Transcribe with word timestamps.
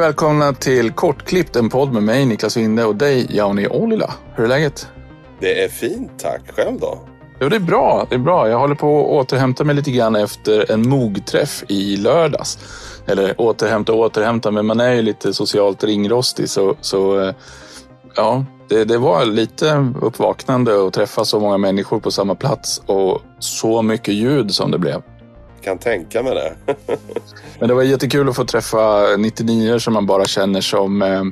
Och 0.00 0.06
välkomna 0.06 0.52
till 0.52 0.92
Kortklippt, 0.92 1.56
en 1.56 1.68
podd 1.68 1.92
med 1.92 2.02
mig 2.02 2.26
Niklas 2.26 2.56
Winde 2.56 2.84
och 2.84 2.96
dig 2.96 3.26
Jauni 3.36 3.68
Ollila. 3.68 4.14
Hur 4.34 4.44
är 4.44 4.48
läget? 4.48 4.88
Det 5.40 5.64
är 5.64 5.68
fint 5.68 6.10
tack. 6.18 6.40
Själv 6.56 6.80
då? 6.80 6.98
Jo, 7.40 7.48
det 7.48 7.56
är 7.56 7.60
bra. 7.60 8.06
Det 8.08 8.14
är 8.14 8.18
bra. 8.18 8.48
Jag 8.48 8.58
håller 8.58 8.74
på 8.74 9.00
att 9.00 9.10
återhämta 9.10 9.64
mig 9.64 9.74
lite 9.74 9.90
grann 9.90 10.16
efter 10.16 10.72
en 10.72 10.88
mogträff 10.88 11.64
i 11.68 11.96
lördags. 11.96 12.58
Eller 13.06 13.40
återhämta 13.40 13.92
och 13.92 13.98
återhämta, 13.98 14.50
men 14.50 14.66
man 14.66 14.80
är 14.80 14.92
ju 14.92 15.02
lite 15.02 15.34
socialt 15.34 15.84
ringrostig. 15.84 16.48
Så, 16.48 16.76
så 16.80 17.20
eh, 17.20 17.34
ja, 18.16 18.44
det, 18.68 18.84
det 18.84 18.98
var 18.98 19.24
lite 19.24 19.92
uppvaknande 20.02 20.86
att 20.86 20.92
träffa 20.92 21.24
så 21.24 21.40
många 21.40 21.58
människor 21.58 22.00
på 22.00 22.10
samma 22.10 22.34
plats 22.34 22.82
och 22.86 23.22
så 23.38 23.82
mycket 23.82 24.14
ljud 24.14 24.54
som 24.54 24.70
det 24.70 24.78
blev. 24.78 25.02
Kan 25.62 25.78
tänka 25.78 26.22
mig 26.22 26.34
det. 26.34 26.74
Men 27.58 27.68
det 27.68 27.74
var 27.74 27.82
jättekul 27.82 28.28
att 28.28 28.36
få 28.36 28.44
träffa 28.44 29.06
99 29.18 29.78
som 29.78 29.94
man 29.94 30.06
bara 30.06 30.24
känner 30.24 30.60
som 30.60 31.02
eh, 31.02 31.22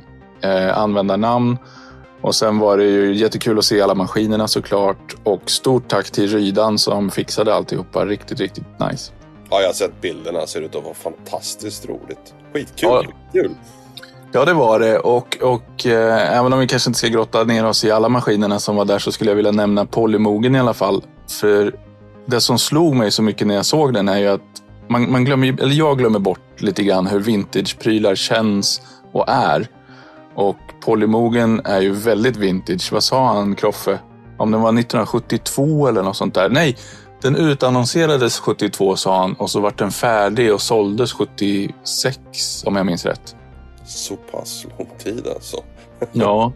eh, 0.51 0.79
användarnamn. 0.79 1.59
Och 2.21 2.35
sen 2.35 2.59
var 2.59 2.79
det 2.79 2.85
ju 2.85 3.15
jättekul 3.15 3.59
att 3.59 3.65
se 3.65 3.81
alla 3.81 3.95
maskinerna 3.95 4.49
såklart. 4.49 5.17
Och 5.25 5.51
stort 5.51 5.89
tack 5.89 6.11
till 6.11 6.29
Rydan 6.29 6.79
som 6.79 7.11
fixade 7.11 7.55
alltihopa. 7.55 8.07
Riktigt, 8.07 8.41
riktigt 8.41 8.65
nice. 8.91 9.13
Ja, 9.51 9.61
jag 9.61 9.69
har 9.69 9.75
sett 9.75 10.01
bilderna. 10.01 10.47
Ser 10.47 10.61
ut 10.61 10.75
att 10.75 10.85
vara 10.85 10.95
fantastiskt 10.95 11.89
roligt. 11.89 12.35
Skitkul. 12.53 12.89
Ja. 12.91 13.03
Kul. 13.33 13.55
Ja, 14.33 14.45
det 14.45 14.53
var 14.53 14.81
det. 14.81 14.99
Och, 14.99 15.39
och 15.43 15.87
eh, 15.87 16.39
även 16.39 16.53
om 16.53 16.59
vi 16.59 16.67
kanske 16.67 16.91
inte 16.91 16.99
ska 16.99 17.09
grotta 17.09 17.45
ner 17.45 17.67
oss 17.67 17.85
i 17.85 17.91
alla 17.91 18.09
maskinerna 18.09 18.59
som 18.59 18.77
var 18.77 18.85
där 18.85 18.99
så 18.99 19.13
skulle 19.13 19.31
jag 19.31 19.37
vilja 19.37 19.53
nämna 19.53 19.87
Polymogen 19.87 20.55
i 20.55 20.59
alla 20.59 20.75
fall. 20.75 21.03
För 21.41 21.75
det 22.31 22.41
som 22.41 22.59
slog 22.59 22.95
mig 22.95 23.11
så 23.11 23.23
mycket 23.23 23.47
när 23.47 23.55
jag 23.55 23.67
såg 23.67 23.95
den 23.95 24.09
är 24.09 24.19
ju 24.19 24.27
att 24.29 24.63
man, 24.89 25.13
man 25.13 25.25
glömmer, 25.25 25.63
eller 25.63 25.75
jag 25.75 25.99
glömmer 25.99 26.19
bort 26.19 26.61
lite 26.61 26.83
grann 26.83 27.07
hur 27.07 27.21
vintage-prylar 27.21 28.15
känns 28.15 28.81
och 29.13 29.29
är. 29.29 29.69
Och 30.35 30.57
Polymogen 30.85 31.61
är 31.65 31.81
ju 31.81 31.93
väldigt 31.93 32.37
vintage. 32.37 32.93
Vad 32.93 33.05
sa 33.05 33.27
han, 33.27 33.55
Kroffe? 33.55 33.99
Om 34.39 34.51
den 34.51 34.61
var 34.61 34.69
1972 34.69 35.89
eller 35.89 36.03
något 36.03 36.17
sånt 36.17 36.35
där. 36.35 36.49
Nej, 36.49 36.77
den 37.23 37.37
utannonserades 37.37 38.39
72 38.39 38.97
sa 38.97 39.21
han 39.21 39.35
och 39.35 39.51
så 39.51 39.61
vart 39.61 39.79
den 39.79 39.91
färdig 39.91 40.55
och 40.55 40.63
såldes 40.63 41.13
76 41.13 42.19
om 42.67 42.77
jag 42.77 42.87
minns 42.87 43.07
rätt. 43.07 43.37
Så 43.87 44.17
pass 44.17 44.67
lång 44.79 44.89
tid 44.99 45.27
alltså. 45.35 45.57
Ja, 46.13 46.53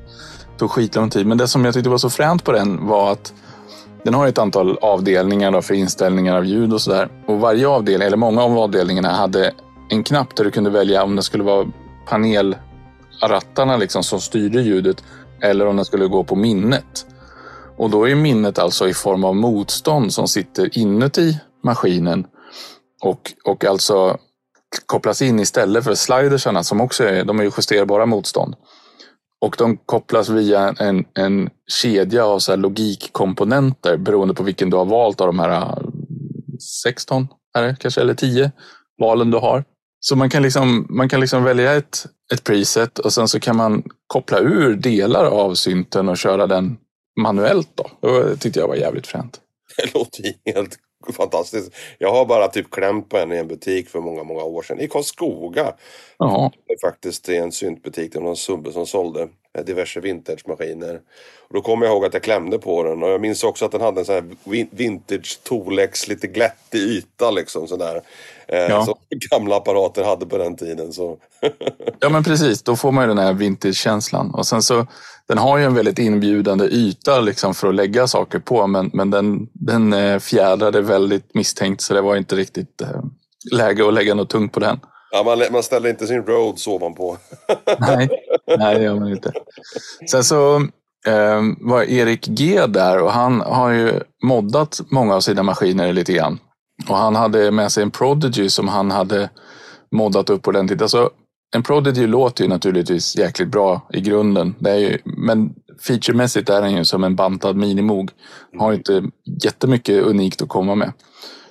tog 0.59 0.71
skitlång 0.71 1.11
tid. 1.11 1.27
Men 1.27 1.39
det 1.39 1.49
som 1.49 1.65
jag 1.65 1.75
tyckte 1.75 1.91
var 1.91 1.99
så 1.99 2.11
fränt 2.11 2.45
på 2.45 2.53
den 2.53 2.87
var 2.87 3.13
att 3.13 3.33
den 4.05 4.15
har 4.15 4.27
ett 4.27 4.39
antal 4.39 4.79
avdelningar 4.83 5.53
då 5.53 5.63
för 5.63 5.75
inställningar 5.75 6.37
av 6.37 6.45
ljud 6.45 6.73
och 6.73 6.81
sådär. 6.81 7.09
Och 7.27 7.41
varje 7.41 7.69
avdelning, 7.69 8.07
eller 8.07 8.17
många 8.17 8.43
av 8.43 8.59
avdelningarna, 8.59 9.13
hade 9.13 9.53
en 9.89 10.05
knapp 10.05 10.37
där 10.37 10.45
du 10.45 10.51
kunde 10.51 10.71
välja 10.71 11.03
om 11.03 11.17
det 11.17 11.23
skulle 11.23 11.45
vara 11.45 11.67
panelrattarna 12.09 13.77
liksom 13.77 14.03
som 14.03 14.21
styrde 14.21 14.63
ljudet 14.63 15.05
eller 15.41 15.67
om 15.67 15.77
den 15.77 15.85
skulle 15.85 16.07
gå 16.07 16.25
på 16.25 16.37
minnet. 16.37 17.07
Och 17.77 17.91
då 17.91 18.09
är 18.09 18.15
minnet 18.15 18.59
alltså 18.59 18.89
i 18.89 18.95
form 18.95 19.25
av 19.25 19.37
motstånd 19.37 20.13
som 20.13 20.29
sitter 20.29 20.79
inuti 20.79 21.39
maskinen 21.65 22.27
och, 23.03 23.33
och 23.45 23.65
alltså 23.65 24.19
kopplas 24.87 25.23
in 25.23 25.41
istället 25.41 25.85
för 25.85 25.95
slidersarna 25.95 26.63
som 26.63 26.81
också 26.81 27.05
är, 27.05 27.25
de 27.25 27.41
är 27.41 27.45
justerbara 27.45 28.07
motstånd. 28.07 28.55
Och 29.43 29.55
de 29.59 29.77
kopplas 29.77 30.29
via 30.29 30.75
en, 30.79 31.05
en 31.15 31.51
kedja 31.83 32.25
av 32.25 32.39
så 32.39 32.53
här 32.53 32.57
logikkomponenter 32.57 33.97
beroende 33.97 34.35
på 34.35 34.43
vilken 34.43 34.71
du 34.71 34.77
har 34.77 34.85
valt 34.85 35.21
av 35.21 35.27
de 35.27 35.39
här 35.39 35.51
äh, 35.51 35.79
16 36.85 37.29
är 37.59 37.63
det, 37.63 37.77
kanske, 37.81 38.01
eller 38.01 38.15
10 38.15 38.53
valen 39.01 39.31
du 39.31 39.39
har. 39.39 39.65
Så 40.01 40.17
man 40.17 40.31
kan 40.31 40.43
liksom, 40.43 40.87
man 40.91 41.09
kan 41.09 41.21
liksom 41.21 41.45
välja 41.45 41.73
ett, 41.73 42.07
ett 42.33 42.45
preset 42.45 42.99
och 42.99 43.13
sen 43.13 43.29
så 43.29 43.41
kan 43.41 43.57
man 43.57 43.83
koppla 44.07 44.39
ur 44.39 44.77
delar 44.77 45.25
av 45.25 45.55
synten 45.55 46.09
och 46.09 46.19
köra 46.19 46.47
den 46.47 46.77
manuellt. 47.21 47.71
Då. 47.75 48.09
Det 48.09 48.37
tyckte 48.37 48.61
jag 48.61 48.69
var 48.69 48.75
jävligt 48.75 49.07
fränt. 49.07 49.41
Det 49.77 49.95
låter 49.95 50.25
helt 50.55 50.79
fantastiskt. 51.13 51.75
Jag 51.99 52.13
har 52.13 52.27
bara 52.27 52.49
typ 52.49 52.71
klämt 52.71 53.09
på 53.09 53.19
en 53.19 53.33
i 53.33 53.37
en 53.37 53.49
butik 53.49 53.89
för 53.89 54.01
många, 54.01 54.25
många 54.25 54.43
år 54.43 54.63
sedan. 54.63 54.81
I 54.81 54.89
Karlskoga. 54.89 55.75
Ja, 56.19 56.53
Det 56.67 56.73
är 56.73 56.91
faktiskt 56.91 57.29
i 57.29 57.37
en 57.37 57.53
syntbutik. 57.53 58.13
Det 58.13 58.19
var 58.19 58.27
någon 58.27 58.37
subbe 58.37 58.73
som 58.73 58.87
sålde 58.87 59.29
diverse 59.67 60.01
vintagemaskiner. 60.01 61.01
Och 61.49 61.55
då 61.55 61.61
kommer 61.63 61.87
jag 61.87 61.93
ihåg 61.95 62.05
att 62.05 62.15
jag 62.15 62.23
klämde 62.23 62.59
på 62.59 62.83
den. 62.83 63.03
Och 63.03 63.09
jag 63.09 63.21
minns 63.21 63.45
också 63.45 63.65
att 63.65 63.73
den 63.73 63.81
hade 63.81 64.01
en 64.01 64.05
sån 64.05 64.15
här 64.15 64.25
vin- 64.45 64.69
vintage 64.71 65.41
Tolex, 65.43 66.09
lite 66.09 66.27
glättig 66.27 66.79
yta 66.79 67.31
liksom 67.31 67.69
sådär. 67.69 68.01
Eh, 68.49 68.59
Ja. 68.59 68.85
Som 68.85 68.95
gamla 69.31 69.57
apparater 69.57 70.05
hade 70.05 70.27
på 70.27 70.39
den 70.39 70.57
tiden. 70.57 70.93
Så. 70.93 71.17
Ja, 72.01 72.09
men 72.09 72.25
precis. 72.25 72.63
Då 72.63 72.77
får 72.77 72.93
man 72.93 73.05
ju 73.05 73.09
den 73.09 73.19
här 73.19 73.33
vintage-känslan. 73.33 74.31
Och 74.35 74.47
sen 74.47 74.63
så, 74.63 74.87
den 75.27 75.39
har 75.39 75.59
ju 75.59 75.65
en 75.65 75.75
väldigt 75.75 75.99
inbjudande 75.99 76.65
yta 76.65 77.21
liksom 77.21 77.55
för 77.55 77.69
att 77.69 77.75
lägga 77.75 78.07
saker 78.07 78.39
på, 78.39 78.67
men, 78.67 78.91
men 78.93 79.11
den, 79.11 79.49
den 79.53 79.93
eh, 79.93 80.19
fjädrade 80.19 80.81
väldigt 80.81 81.35
misstänkt, 81.35 81.81
så 81.81 81.95
det 81.95 82.01
var 82.01 82.17
inte 82.17 82.37
riktigt 82.37 82.81
eh, 82.81 82.89
läge 83.53 83.89
att 83.89 83.95
lägga 83.95 84.15
något 84.15 84.31
tungt 84.31 84.53
på 84.53 84.61
den. 84.61 84.81
Ja, 85.15 85.23
man, 85.23 85.43
man 85.51 85.63
ställer 85.63 85.89
inte 85.91 86.07
sin 86.07 86.23
Rhodes 86.27 86.67
ovanpå. 86.67 87.17
Nej, 87.79 88.09
nej 88.59 88.79
det 88.79 88.85
gör 88.85 89.01
man 89.01 89.09
inte. 89.09 89.33
Sen 90.11 90.25
så 90.25 90.57
eh, 91.07 91.43
var 91.61 91.83
Erik 91.83 92.27
G 92.27 92.67
där 92.67 93.03
och 93.03 93.13
han 93.13 93.41
har 93.41 93.71
ju 93.71 94.01
moddat 94.23 94.81
många 94.91 95.15
av 95.15 95.21
sina 95.21 95.43
maskiner 95.43 95.93
lite 95.93 96.13
grann. 96.13 96.39
Och 96.89 96.97
han 96.97 97.15
hade 97.15 97.51
med 97.51 97.73
sig 97.73 97.83
en 97.83 97.91
Prodigy 97.91 98.49
som 98.49 98.69
han 98.69 98.91
hade 98.91 99.31
moddat 99.91 100.31
upp 100.31 100.49
ordentligt. 100.49 100.83
Alltså, 100.83 101.11
en 101.55 101.63
Prodigy 101.63 102.07
låter 102.07 102.45
ju 102.45 102.51
naturligtvis 102.51 103.17
jäkligt 103.17 103.49
bra 103.49 103.89
i 103.93 104.01
grunden. 104.01 104.55
Det 104.59 104.71
är 104.71 104.79
ju, 104.79 104.99
men 105.05 105.55
featuremässigt 105.87 106.49
är 106.49 106.63
den 106.63 106.77
ju 106.77 106.85
som 106.85 107.05
en 107.05 107.17
bantad 107.17 107.57
minimog. 107.57 108.11
Har 108.59 108.71
ju 108.71 108.77
inte 108.77 109.03
jättemycket 109.45 110.03
unikt 110.03 110.43
att 110.43 110.49
komma 110.49 110.75
med. 110.75 110.93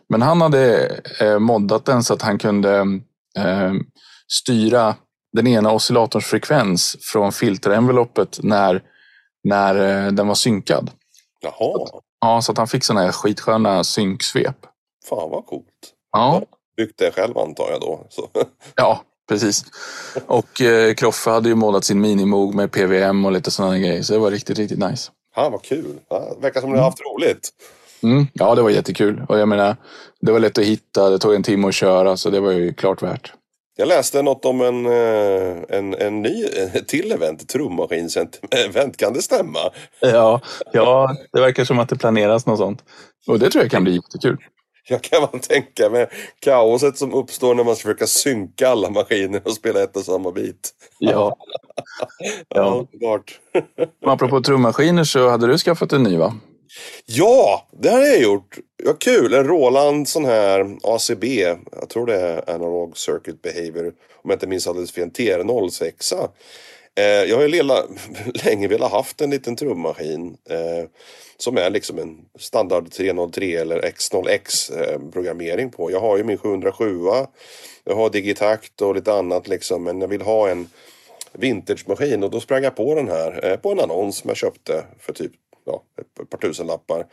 Men 0.09 0.21
han 0.21 0.41
hade 0.41 0.89
eh, 1.21 1.39
moddat 1.39 1.85
den 1.85 2.03
så 2.03 2.13
att 2.13 2.21
han 2.21 2.37
kunde 2.37 2.79
eh, 3.37 3.73
styra 4.27 4.95
den 5.33 5.47
ena 5.47 5.71
oscillatorns 5.71 6.25
frekvens 6.25 6.97
från 7.01 7.31
filterenveloppet 7.31 8.39
när, 8.43 8.83
när 9.43 10.05
eh, 10.05 10.11
den 10.11 10.27
var 10.27 10.35
synkad. 10.35 10.91
Jaha, 11.41 11.87
Ja, 12.21 12.41
så 12.41 12.51
att 12.51 12.57
han 12.57 12.67
fick 12.67 12.83
sådana 12.83 13.05
här 13.05 13.11
skitsköna 13.11 13.83
synksvep. 13.83 14.57
fan 15.09 15.29
vad 15.29 15.45
coolt. 15.45 15.65
Ja, 16.11 16.41
Byggt 16.77 16.99
det 16.99 17.11
själv 17.11 17.37
antar 17.37 17.71
jag 17.71 17.81
då. 17.81 18.07
Så. 18.09 18.29
ja 18.75 19.03
precis. 19.29 19.65
Och 20.27 20.61
eh, 20.61 20.93
Kroffe 20.93 21.29
hade 21.29 21.49
ju 21.49 21.55
målat 21.55 21.83
sin 21.85 22.01
minimog 22.01 22.55
med 22.55 22.71
PVM 22.71 23.25
och 23.25 23.31
lite 23.31 23.51
sådana 23.51 23.79
grejer. 23.79 24.01
Så 24.01 24.13
det 24.13 24.19
var 24.19 24.31
riktigt, 24.31 24.57
riktigt 24.57 24.79
nice. 24.79 25.11
Fan 25.35 25.51
vad 25.51 25.61
kul. 25.63 25.99
Det 26.09 26.41
verkar 26.41 26.61
som 26.61 26.71
ni 26.71 26.77
har 26.77 26.85
haft 26.85 27.01
roligt. 27.01 27.49
Mm, 28.03 28.27
ja, 28.33 28.55
det 28.55 28.61
var 28.61 28.69
jättekul. 28.69 29.25
Och 29.29 29.39
jag 29.39 29.47
menar, 29.47 29.75
det 30.21 30.31
var 30.31 30.39
lätt 30.39 30.57
att 30.57 30.65
hitta. 30.65 31.09
Det 31.09 31.19
tog 31.19 31.35
en 31.35 31.43
timme 31.43 31.67
att 31.67 31.73
köra, 31.75 32.17
så 32.17 32.29
det 32.29 32.39
var 32.39 32.51
ju 32.51 32.73
klart 32.73 33.01
värt. 33.01 33.33
Jag 33.75 33.87
läste 33.87 34.21
något 34.21 34.45
om 34.45 34.61
en, 34.61 34.85
eh, 34.85 35.57
en, 35.69 35.93
en 35.93 36.21
ny 36.21 36.45
ett 36.45 36.87
till 36.87 37.11
event, 37.11 37.47
trummaskins-event. 37.53 38.97
Kan 38.97 39.13
det 39.13 39.21
stämma? 39.21 39.59
Ja, 39.99 40.41
ja, 40.73 41.15
det 41.33 41.41
verkar 41.41 41.65
som 41.65 41.79
att 41.79 41.89
det 41.89 41.95
planeras 41.95 42.45
något 42.45 42.57
sånt. 42.57 42.83
Och 43.27 43.39
det 43.39 43.49
tror 43.49 43.63
jag 43.63 43.71
kan 43.71 43.83
bli 43.83 43.95
jättekul. 43.95 44.37
Jag 44.89 45.01
kan 45.01 45.21
man 45.21 45.39
tänka 45.39 45.89
mig 45.89 46.07
kaoset 46.39 46.97
som 46.97 47.13
uppstår 47.13 47.55
när 47.55 47.63
man 47.63 47.75
ska 47.75 47.83
försöka 47.83 48.07
synka 48.07 48.69
alla 48.69 48.89
maskiner 48.89 49.41
och 49.45 49.51
spela 49.51 49.83
ett 49.83 49.97
och 49.97 50.05
samma 50.05 50.31
bit. 50.31 50.69
Ja. 50.99 51.35
Ja, 52.55 52.85
underbart. 52.91 53.39
Apropå 54.05 54.41
trummaskiner 54.41 55.03
så 55.03 55.29
hade 55.29 55.47
du 55.47 55.57
skaffat 55.57 55.93
en 55.93 56.03
ny 56.03 56.17
va? 56.17 56.33
Ja, 57.05 57.67
det 57.71 57.89
har 57.89 57.99
jag 57.99 58.21
gjort. 58.21 58.57
Ja, 58.83 58.93
kul. 58.93 59.33
En 59.33 59.47
Roland 59.47 60.07
sån 60.07 60.25
här 60.25 60.77
ACB. 60.83 61.25
Jag 61.71 61.89
tror 61.89 62.05
det 62.05 62.15
är 62.15 62.49
Analog 62.49 62.97
Circuit 62.97 63.41
Behavior. 63.41 63.93
Om 64.23 64.29
jag 64.29 64.35
inte 64.35 64.47
minns 64.47 64.67
alldeles 64.67 64.91
fel. 64.91 65.09
TR06. 65.09 66.29
Eh, 66.95 67.03
jag 67.03 67.35
har 67.35 67.43
ju 67.43 67.47
lilla, 67.47 67.83
länge 68.45 68.67
velat 68.67 68.91
haft 68.91 69.21
en 69.21 69.29
liten 69.29 69.55
trummaskin. 69.55 70.37
Eh, 70.49 70.85
som 71.37 71.57
är 71.57 71.69
liksom 71.69 71.99
en 71.99 72.17
standard 72.39 72.91
303 72.91 73.55
eller 73.55 73.81
X0X 73.81 74.71
eh, 74.79 75.11
programmering 75.11 75.71
på. 75.71 75.91
Jag 75.91 75.99
har 75.99 76.17
ju 76.17 76.23
min 76.23 76.37
707. 76.37 76.99
Jag 77.83 77.95
har 77.95 78.09
Digitakt 78.09 78.81
och 78.81 78.95
lite 78.95 79.13
annat 79.13 79.47
liksom. 79.47 79.83
Men 79.83 80.01
jag 80.01 80.07
vill 80.07 80.21
ha 80.21 80.49
en 80.49 80.69
vintagemaskin. 81.33 82.23
Och 82.23 82.31
då 82.31 82.39
sprang 82.39 82.63
jag 82.63 82.75
på 82.75 82.95
den 82.95 83.07
här. 83.07 83.51
Eh, 83.51 83.57
på 83.57 83.71
en 83.71 83.79
annons 83.79 84.17
som 84.17 84.27
jag 84.27 84.37
köpte 84.37 84.83
för 84.99 85.13
typ 85.13 85.31
ja, 85.65 85.83
ett 86.01 86.29
par 86.29 86.37
tusen 86.37 86.67
lappar. 86.67 87.07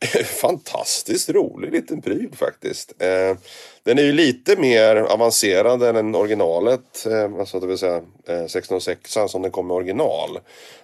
Fantastiskt 0.24 1.30
rolig 1.30 1.72
liten 1.72 2.02
pryl 2.02 2.30
faktiskt. 2.32 3.02
Eh, 3.02 3.36
den 3.82 3.98
är 3.98 4.02
ju 4.02 4.12
lite 4.12 4.56
mer 4.56 4.96
avancerad 4.96 5.82
än 5.82 6.14
originalet. 6.14 7.06
Eh, 7.06 7.38
alltså 7.38 7.60
det 7.60 7.66
vill 7.66 7.78
säga 7.78 7.96
eh, 8.26 8.44
1606 8.44 9.18
som 9.28 9.42
den 9.42 9.50
kom 9.50 9.66
med 9.66 9.76
original. 9.76 10.38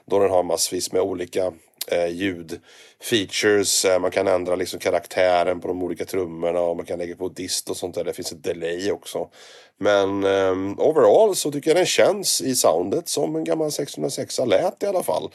Då 0.05 0.19
den 0.19 0.31
har 0.31 0.43
massvis 0.43 0.93
med 0.93 1.03
olika 1.03 1.53
eh, 1.87 2.07
ljudfeatures. 2.07 3.85
Eh, 3.85 3.99
man 3.99 4.11
kan 4.11 4.29
ändra 4.29 4.57
liksom 4.57 4.81
karaktären 4.81 5.61
på 5.61 5.69
de 5.69 5.83
olika 5.83 6.05
trummorna 6.05 6.61
och 6.61 6.77
man 6.77 6.87
kan 6.87 6.99
lägga 6.99 7.17
på 7.17 7.29
dist 7.29 7.71
och 7.71 7.77
sånt 7.77 7.95
där. 7.95 8.05
Det 8.05 8.13
finns 8.13 8.33
ett 8.33 8.45
delay 8.45 8.91
också. 8.91 9.29
Men 9.79 10.25
eh, 10.25 10.79
overall 10.79 11.37
så 11.37 11.53
tycker 11.53 11.71
jag 11.71 11.77
den 11.77 11.87
känns 11.87 12.41
i 12.41 12.55
soundet 12.55 13.09
som 13.09 13.37
en 13.37 13.45
gammal 13.45 13.73
606 13.73 14.39
lät 14.47 14.83
i 14.83 14.87
alla 14.87 15.03
fall. 15.03 15.31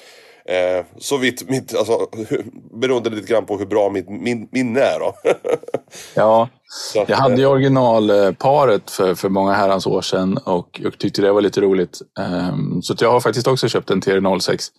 Eh, 0.45 0.85
så 0.97 1.17
vitt 1.17 1.49
mitt, 1.49 1.75
alltså, 1.75 2.07
beroende 2.73 3.09
lite 3.09 3.27
grann 3.27 3.45
på 3.45 3.57
hur 3.57 3.65
bra 3.65 3.89
mitt 3.89 4.09
min, 4.09 4.47
minne 4.51 4.79
är 4.79 4.99
då. 4.99 5.13
ja, 6.13 6.49
att, 6.95 7.09
jag 7.09 7.17
hade 7.17 7.35
ju 7.35 7.43
eh, 7.43 7.51
originalparet 7.51 8.91
för, 8.91 9.15
för 9.15 9.29
många 9.29 9.53
herrans 9.53 9.87
år 9.87 10.01
sedan 10.01 10.37
och, 10.37 10.81
och 10.85 10.97
tyckte 10.97 11.21
det 11.21 11.31
var 11.31 11.41
lite 11.41 11.61
roligt. 11.61 12.01
Um, 12.19 12.81
så 12.81 12.95
jag 12.99 13.11
har 13.11 13.19
faktiskt 13.19 13.47
också 13.47 13.67
köpt 13.67 13.89
en 13.89 14.01
TR06. 14.01 14.69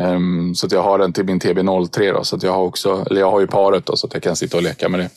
Um, 0.00 0.54
så 0.54 0.66
att 0.66 0.72
jag 0.72 0.82
har 0.82 0.98
den 0.98 1.12
till 1.12 1.24
min 1.24 1.40
TB03 1.40 2.12
då, 2.12 2.24
så 2.24 2.36
att 2.36 2.42
jag 2.42 2.52
har 2.52 2.62
också, 2.62 3.04
eller 3.10 3.20
jag 3.20 3.30
har 3.30 3.40
ju 3.40 3.46
paret 3.46 3.86
då, 3.86 3.96
så 3.96 4.06
att 4.06 4.14
jag 4.14 4.22
kan 4.22 4.36
sitta 4.36 4.56
och 4.56 4.62
leka 4.62 4.88
med 4.88 5.00
det. 5.00 5.10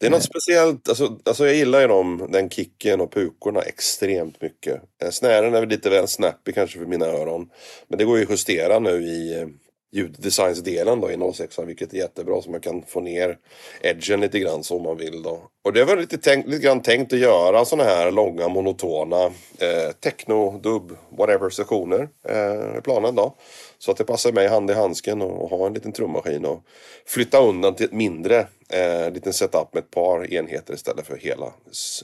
Det 0.00 0.06
är 0.06 0.10
något 0.10 0.22
speciellt, 0.22 0.88
alltså, 0.88 1.18
alltså 1.24 1.46
jag 1.46 1.54
gillar 1.54 1.80
ju 1.80 1.86
dem, 1.86 2.28
den 2.32 2.50
kicken 2.50 3.00
och 3.00 3.12
pukorna 3.12 3.60
extremt 3.60 4.42
mycket. 4.42 4.82
Eh, 5.02 5.10
snären 5.10 5.54
är 5.54 5.60
väl 5.60 5.68
lite 5.68 5.90
väl 5.90 6.08
snappy 6.08 6.52
kanske 6.52 6.78
för 6.78 6.86
mina 6.86 7.06
öron. 7.06 7.48
Men 7.88 7.98
det 7.98 8.04
går 8.04 8.18
ju 8.18 8.24
att 8.24 8.30
justera 8.30 8.78
nu 8.78 8.90
i 8.90 9.40
eh, 9.40 9.46
ljuddesignsdelen 9.92 11.00
då 11.00 11.10
i 11.10 11.32
06 11.34 11.58
vilket 11.58 11.92
är 11.92 11.96
jättebra 11.96 12.42
så 12.42 12.50
man 12.50 12.60
kan 12.60 12.82
få 12.82 13.00
ner 13.00 13.38
edgen 13.82 14.20
lite 14.20 14.38
grann 14.38 14.64
så 14.64 14.76
om 14.76 14.82
man 14.82 14.96
vill 14.96 15.22
då. 15.22 15.42
Och 15.64 15.72
det 15.72 15.84
var 15.84 15.96
lite, 15.96 16.18
tänkt, 16.18 16.48
lite 16.48 16.64
grann 16.64 16.82
tänkt 16.82 17.12
att 17.12 17.18
göra 17.18 17.64
sådana 17.64 17.90
här 17.90 18.10
långa 18.10 18.48
monotona 18.48 19.24
eh, 19.58 19.92
techno, 20.00 20.58
dub, 20.58 20.96
whatever 21.18 21.50
sessioner 21.50 22.08
eh, 22.28 22.80
planen 22.82 23.14
då. 23.14 23.34
Så 23.78 23.90
att 23.90 23.96
det 23.96 24.04
passar 24.04 24.32
mig 24.32 24.48
hand 24.48 24.70
i 24.70 24.74
handsken 24.74 25.22
och 25.22 25.50
ha 25.50 25.66
en 25.66 25.74
liten 25.74 25.92
trummaskin 25.92 26.44
och 26.44 26.62
flytta 27.06 27.38
undan 27.38 27.74
till 27.74 27.86
ett 27.86 27.92
mindre 27.92 28.46
eh, 28.68 29.12
liten 29.12 29.32
setup 29.32 29.74
med 29.74 29.82
ett 29.82 29.90
par 29.90 30.34
enheter 30.34 30.74
istället 30.74 31.06
för 31.06 31.16
hela, 31.16 31.52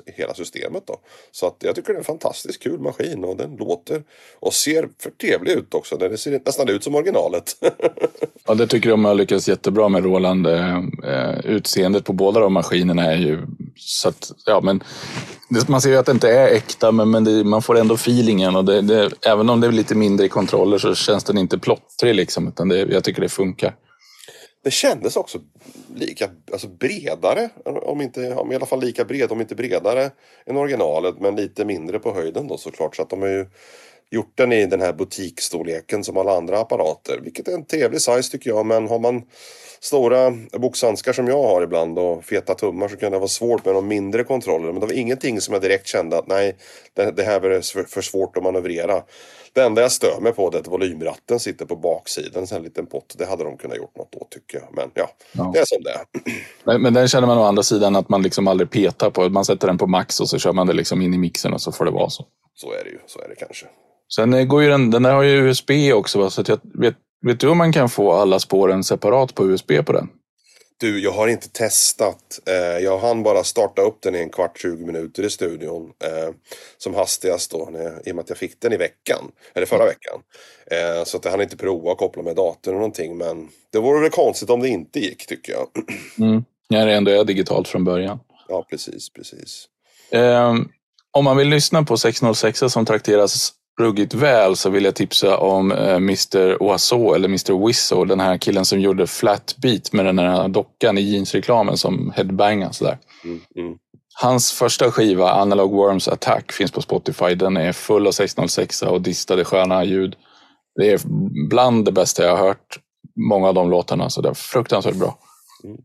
hela 0.07 0.35
systemet. 0.35 0.83
Då. 0.87 1.01
Så 1.31 1.47
att 1.47 1.57
jag 1.59 1.75
tycker 1.75 1.89
det 1.89 1.97
är 1.97 1.99
en 1.99 2.05
fantastiskt 2.05 2.63
kul 2.63 2.81
maskin 2.81 3.25
och 3.25 3.37
den 3.37 3.57
låter 3.57 4.03
och 4.41 4.55
ser 4.55 4.89
för 4.99 5.11
trevlig 5.11 5.53
ut 5.53 5.75
också. 5.75 5.97
Den 5.97 6.19
ser 6.19 6.41
nästan 6.45 6.69
ut 6.69 6.85
som 6.85 6.95
originalet. 6.95 7.57
ja, 8.47 8.55
det 8.55 8.67
tycker 8.67 8.91
de 8.91 9.05
har 9.05 9.15
lyckats 9.15 9.49
jättebra 9.49 9.89
med 9.89 10.05
Roland. 10.05 10.47
Eh, 10.47 10.77
eh, 11.05 11.39
utseendet 11.45 12.05
på 12.05 12.13
båda 12.13 12.41
de 12.41 12.53
maskinerna 12.53 13.05
är 13.05 13.17
ju 13.17 13.39
så 13.77 14.09
att, 14.09 14.33
ja, 14.47 14.61
men 14.61 14.83
man 15.69 15.81
ser 15.81 15.91
ju 15.91 15.97
att 15.97 16.07
det 16.07 16.13
inte 16.13 16.31
är 16.31 16.49
äkta, 16.49 16.93
men, 16.93 17.11
men 17.11 17.25
det, 17.25 17.45
man 17.45 17.63
får 17.63 17.79
ändå 17.79 17.95
feelingen. 17.95 18.57
Och 18.57 18.65
det, 18.65 18.81
det, 18.81 19.11
även 19.27 19.51
om 19.51 19.61
det 19.61 19.67
är 19.67 19.73
lite 19.73 19.95
mindre 19.95 20.29
kontroller 20.29 20.79
så 20.79 20.95
känns 20.95 21.25
den 21.25 21.39
inte 21.39 21.59
plottrig. 21.59 22.15
Liksom, 22.15 22.49
utan 22.49 22.69
det, 22.69 22.79
jag 22.79 23.05
tycker 23.05 23.23
det 23.23 23.29
funkar. 23.29 23.75
Det 24.65 24.71
kändes 24.71 25.17
också 25.17 25.39
lika, 25.95 26.31
alltså 26.53 26.69
bredare, 26.69 27.49
om 27.65 28.01
inte, 28.01 28.35
om 28.35 28.53
i 28.53 28.55
alla 28.55 28.67
fall 28.67 28.81
lika 28.81 29.05
bred, 29.05 29.33
om 29.33 29.41
inte 29.41 29.55
bredare 29.55 30.11
än 30.47 30.57
originalet, 30.57 31.21
men 31.21 31.37
lite 31.37 31.65
mindre 31.65 31.99
på 31.99 32.15
höjden 32.15 32.49
då 32.49 32.57
såklart. 32.57 32.97
Så 32.97 33.03
att 33.03 33.11
de 33.11 33.23
har 33.23 33.29
ju 33.29 33.47
gjort 34.11 34.33
den 34.35 34.53
i 34.53 34.67
den 34.67 34.81
här 34.81 34.93
butikstorleken 34.93 36.05
som 36.05 36.17
alla 36.17 36.37
andra 36.37 36.61
apparater, 36.61 37.21
vilket 37.23 37.49
är 37.49 37.53
en 37.53 37.65
trevlig 37.65 38.01
size 38.01 38.31
tycker 38.31 38.51
jag. 38.51 38.67
Men 38.67 38.89
har 38.89 38.99
man 38.99 39.23
stora 39.81 40.31
boxhandskar 40.53 41.13
som 41.13 41.27
jag 41.27 41.43
har 41.43 41.63
ibland 41.63 41.99
och 41.99 42.25
feta 42.25 42.55
tummar 42.55 42.89
så 42.89 42.97
kan 42.97 43.13
det 43.13 43.19
vara 43.19 43.29
svårt 43.29 43.65
med 43.65 43.75
de 43.75 43.89
mindre 43.89 44.25
kontrollerna. 44.25 44.73
Men 44.73 44.81
det 44.81 44.87
var 44.87 44.95
ingenting 44.95 45.41
som 45.41 45.53
jag 45.53 45.63
direkt 45.63 45.87
kände 45.87 46.19
att 46.19 46.27
nej, 46.27 46.57
det, 46.95 47.11
det 47.11 47.23
här 47.23 47.41
är 47.41 47.85
för 47.87 48.01
svårt 48.01 48.37
att 48.37 48.43
manövrera. 48.43 49.03
Det 49.55 49.63
enda 49.63 49.83
jag 49.83 49.93
stör 49.93 50.21
mig 50.21 50.33
på 50.33 50.51
är 50.53 50.59
att 50.59 50.69
volymratten 50.69 51.41
sitter 51.41 51.67
på 51.67 51.77
baksidan, 51.77 52.47
en 52.53 52.63
liten 52.63 52.87
pott. 52.87 53.15
Det 53.19 53.27
hade 53.27 53.45
de 53.45 53.57
kunnat 53.57 53.77
gjort 53.77 53.97
något 53.97 54.13
då 54.13 54.27
tycker 54.31 54.59
jag. 54.59 54.69
Men 54.77 54.91
ja, 54.95 55.11
ja. 55.33 55.51
det 55.55 55.59
är 55.59 55.65
som 55.65 55.83
det 55.83 55.91
är. 55.91 56.79
Men, 56.79 56.95
den 56.95 57.09
känner 57.09 57.27
man 57.27 57.39
å 57.39 57.43
andra 57.43 57.63
sidan 57.63 57.97
att 57.97 58.09
man 58.09 58.23
liksom 58.23 58.49
aldrig 58.49 58.71
petar 58.71 59.11
på. 59.11 59.29
Man 59.29 59.45
sätter 59.45 59.67
den 59.67 59.79
på 59.79 59.87
max 59.87 60.21
och 60.21 60.29
så 60.29 60.39
kör 60.39 60.53
man 60.53 60.67
det 60.67 60.73
liksom 60.73 61.03
in 61.03 61.15
i 61.15 61.19
mixen 61.19 61.53
och 61.53 61.61
så 61.61 61.73
får 61.73 61.85
det 61.85 61.91
vara 61.91 62.11
så. 62.11 62.27
Så 62.55 62.73
är 62.73 62.85
det 62.85 62.91
ju, 62.91 62.99
så 63.07 63.21
är 63.21 63.29
det 63.29 63.35
kanske. 63.35 63.67
Sen 64.15 64.35
eh, 64.35 64.45
går 64.45 64.63
ju 64.63 64.69
den, 64.69 64.91
den 64.91 65.03
där 65.03 65.13
har 65.13 65.23
ju 65.23 65.49
USB 65.49 65.71
också, 65.95 66.31
så 66.31 66.41
att 66.41 66.49
jag 66.49 66.61
vet, 66.63 66.95
vet 67.27 67.41
du 67.41 67.49
om 67.49 67.59
man 67.59 67.73
kan 67.73 67.89
få 67.89 68.13
alla 68.13 68.39
spåren 68.39 68.85
separat 68.85 69.35
på 69.35 69.47
USB 69.47 69.73
på 69.87 69.93
den? 69.93 70.09
Du, 70.77 71.01
jag 71.01 71.13
har 71.13 71.29
inte 71.29 71.49
testat. 71.49 72.41
Eh, 72.47 72.55
jag 72.85 72.99
hann 72.99 73.23
bara 73.23 73.45
starta 73.45 73.83
upp 73.83 74.03
den 74.03 74.15
i 74.15 74.19
en 74.19 74.31
kvart, 74.31 74.59
20 74.61 74.87
minuter 74.87 75.23
i 75.23 75.31
studion. 75.31 75.93
Eh, 76.05 76.35
som 76.79 76.95
hastigast 76.95 77.51
då, 77.51 77.69
när, 77.73 78.09
i 78.09 78.13
och 78.13 78.17
med 78.17 78.23
att 78.23 78.29
jag 78.29 78.39
fick 78.39 78.61
den 78.61 78.73
i 78.73 78.77
veckan. 78.77 79.33
Eller 79.55 79.67
förra 79.67 79.85
veckan. 79.85 80.21
Eh, 80.67 81.05
så 81.05 81.17
att 81.17 81.25
jag 81.25 81.33
hann 81.33 81.41
inte 81.41 81.57
prova 81.57 81.93
att 81.93 81.99
koppla 81.99 82.23
med 82.23 82.37
datorn 82.37 82.73
eller 82.73 82.79
någonting. 82.79 83.17
Men 83.17 83.49
det 83.73 83.79
vore 83.79 84.01
väl 84.01 84.11
konstigt 84.11 84.51
om 84.51 84.61
det 84.61 84.69
inte 84.69 85.01
gick, 85.01 85.27
tycker 85.27 85.53
jag. 85.53 85.67
Mm. 86.19 86.45
Ja, 86.69 86.85
det 86.85 86.95
ändå 86.95 87.11
är 87.11 87.25
digitalt 87.25 87.69
från 87.69 87.85
början. 87.85 88.21
Ja, 88.49 88.67
precis, 88.71 89.13
precis. 89.13 89.67
Eh, 90.11 90.55
om 91.11 91.25
man 91.25 91.37
vill 91.37 91.49
lyssna 91.49 91.83
på 91.83 91.97
606 91.97 92.63
som 92.69 92.87
trakteras 92.87 93.53
ruggigt 93.81 94.15
väl 94.15 94.57
så 94.57 94.71
vill 94.71 94.85
jag 94.85 94.95
tipsa 94.95 95.37
om 95.37 95.73
eh, 95.73 95.95
Mr 95.95 96.63
Oiseau 96.63 97.15
eller 97.15 97.29
Mr 97.29 97.67
Wizzo. 97.67 98.05
Den 98.05 98.21
här 98.21 98.39
killen 98.39 98.65
som 98.65 98.81
gjorde 98.81 99.07
Flat 99.07 99.55
Beat 99.57 99.93
med 99.93 100.07
den 100.07 100.19
här 100.19 100.49
dockan 100.49 100.99
i 100.99 101.01
jeansreklamen 101.01 101.77
som 101.77 102.13
headbangar 102.17 102.73
sådär. 102.73 102.99
Mm, 103.25 103.41
mm. 103.57 103.75
Hans 104.15 104.53
första 104.53 104.91
skiva, 104.91 105.33
Analog 105.33 105.73
Worms 105.73 106.09
Attack, 106.09 106.53
finns 106.53 106.71
på 106.71 106.83
Spotify. 106.83 107.35
Den 107.35 107.57
är 107.57 107.73
full 107.73 108.07
av 108.07 108.13
606 108.13 108.83
och 108.83 109.01
distade 109.01 109.45
sköna 109.45 109.85
ljud. 109.85 110.17
Det 110.75 110.93
är 110.93 111.01
bland 111.49 111.85
det 111.85 111.93
bästa 111.93 112.25
jag 112.25 112.37
har 112.37 112.47
hört. 112.47 112.79
Många 113.29 113.49
av 113.49 113.55
de 113.55 113.71
låtarna, 113.71 114.11
så 114.11 114.21
det 114.21 114.29
är 114.29 114.35
fruktansvärt 114.35 114.95
bra. 114.95 115.19
Mm. 115.65 115.77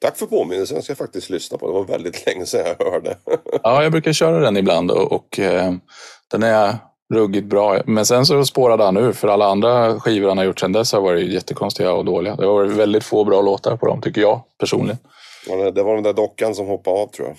Tack 0.00 0.16
för 0.16 0.26
påminnelsen, 0.26 0.74
jag 0.74 0.84
ska 0.84 0.94
faktiskt 0.94 1.30
lyssna 1.30 1.58
på. 1.58 1.66
Det 1.66 1.72
var 1.72 1.84
väldigt 1.84 2.26
länge 2.26 2.46
sedan 2.46 2.74
jag 2.78 2.90
hörde. 2.90 3.16
ja, 3.62 3.82
jag 3.82 3.92
brukar 3.92 4.12
köra 4.12 4.40
den 4.40 4.56
ibland 4.56 4.90
och, 4.90 5.12
och 5.12 5.38
eh, 5.38 5.72
den 6.30 6.42
är 6.42 6.76
ruggigt 7.14 7.46
bra. 7.46 7.80
Men 7.86 8.06
sen 8.06 8.26
så 8.26 8.44
spårade 8.44 8.84
han 8.84 8.96
ur 8.96 9.12
för 9.12 9.28
alla 9.28 9.46
andra 9.46 10.00
skivor 10.00 10.28
han 10.28 10.38
har 10.38 10.44
gjort 10.44 10.60
sen 10.60 10.72
dess 10.72 10.92
har 10.92 11.00
varit 11.00 11.32
jättekonstiga 11.32 11.92
och 11.92 12.04
dåliga. 12.04 12.36
Det 12.36 12.46
har 12.46 12.52
varit 12.52 12.72
väldigt 12.72 13.04
få 13.04 13.24
bra 13.24 13.42
låtar 13.42 13.76
på 13.76 13.86
dem 13.86 14.00
tycker 14.00 14.20
jag 14.20 14.42
personligen. 14.60 14.98
Ja, 15.48 15.70
det 15.70 15.82
var 15.82 15.94
den 15.94 16.04
där 16.04 16.12
dockan 16.12 16.54
som 16.54 16.66
hoppade 16.66 17.00
av 17.00 17.06
tror 17.06 17.28
jag. 17.28 17.36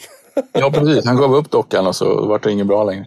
ja 0.63 0.72
precis, 0.72 1.06
han 1.06 1.18
gav 1.18 1.36
upp 1.36 1.51
dockan 1.51 1.88
och 1.88 1.96
så 1.96 2.25
vart 2.25 2.44
det 2.44 2.51
inget 2.51 2.68
bra 2.68 2.84
längre. 2.84 3.06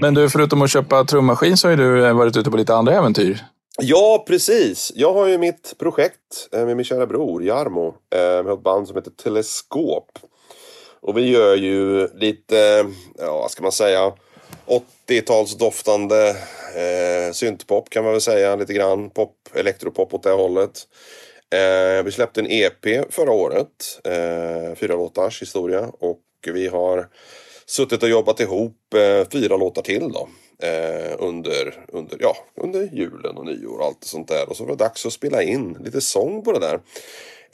Men 0.00 0.14
du, 0.14 0.30
förutom 0.30 0.62
att 0.62 0.70
köpa 0.70 1.04
trummaskin 1.04 1.56
så 1.56 1.68
har 1.68 1.76
du 1.76 2.12
varit 2.12 2.36
ute 2.36 2.50
på 2.50 2.56
lite 2.56 2.74
andra 2.74 2.94
äventyr. 2.94 3.44
Ja, 3.80 4.24
precis. 4.26 4.92
Jag 4.94 5.12
har 5.12 5.26
ju 5.26 5.38
mitt 5.38 5.74
projekt 5.78 6.48
eh, 6.52 6.66
med 6.66 6.76
min 6.76 6.84
kära 6.84 7.06
bror 7.06 7.42
Jarmo. 7.42 7.86
Eh, 7.86 8.44
med 8.44 8.52
ett 8.52 8.62
band 8.62 8.88
som 8.88 8.96
heter 8.96 9.10
Teleskop. 9.10 10.18
Och 11.00 11.16
vi 11.16 11.30
gör 11.30 11.54
ju 11.56 12.08
lite, 12.14 12.86
ja 13.18 13.38
vad 13.38 13.50
ska 13.50 13.62
man 13.62 13.72
säga, 13.72 14.12
80-talsdoftande 14.66 16.28
eh, 16.76 17.32
syntpop 17.32 17.90
kan 17.90 18.04
man 18.04 18.12
väl 18.12 18.20
säga 18.20 18.56
lite 18.56 18.72
grann. 18.72 19.10
Pop, 19.10 19.34
elektropop 19.54 20.14
åt 20.14 20.22
det 20.22 20.30
hållet. 20.30 20.88
Eh, 21.52 22.02
vi 22.04 22.12
släppte 22.12 22.40
en 22.40 22.50
EP 22.50 23.12
förra 23.14 23.32
året. 23.32 24.00
Eh, 24.04 24.74
fyra 24.74 24.94
låtars 24.94 25.42
historia. 25.42 25.90
Och 25.98 26.20
vi 26.52 26.68
har 26.68 27.08
suttit 27.66 28.02
och 28.02 28.08
jobbat 28.08 28.40
ihop 28.40 28.94
eh, 28.94 29.28
fyra 29.32 29.56
låtar 29.56 29.82
till 29.82 30.12
då. 30.12 30.28
Eh, 30.62 31.16
under, 31.18 31.84
under, 31.88 32.16
ja, 32.20 32.36
under 32.56 32.88
julen 32.92 33.36
och 33.36 33.46
nyår 33.46 33.78
och 33.78 33.86
allt 33.86 34.04
sånt 34.04 34.28
där. 34.28 34.48
Och 34.48 34.56
så 34.56 34.64
var 34.64 34.70
det 34.70 34.84
dags 34.84 35.06
att 35.06 35.12
spela 35.12 35.42
in 35.42 35.78
lite 35.84 36.00
sång 36.00 36.42
på 36.42 36.52
det 36.52 36.60
där. 36.60 36.80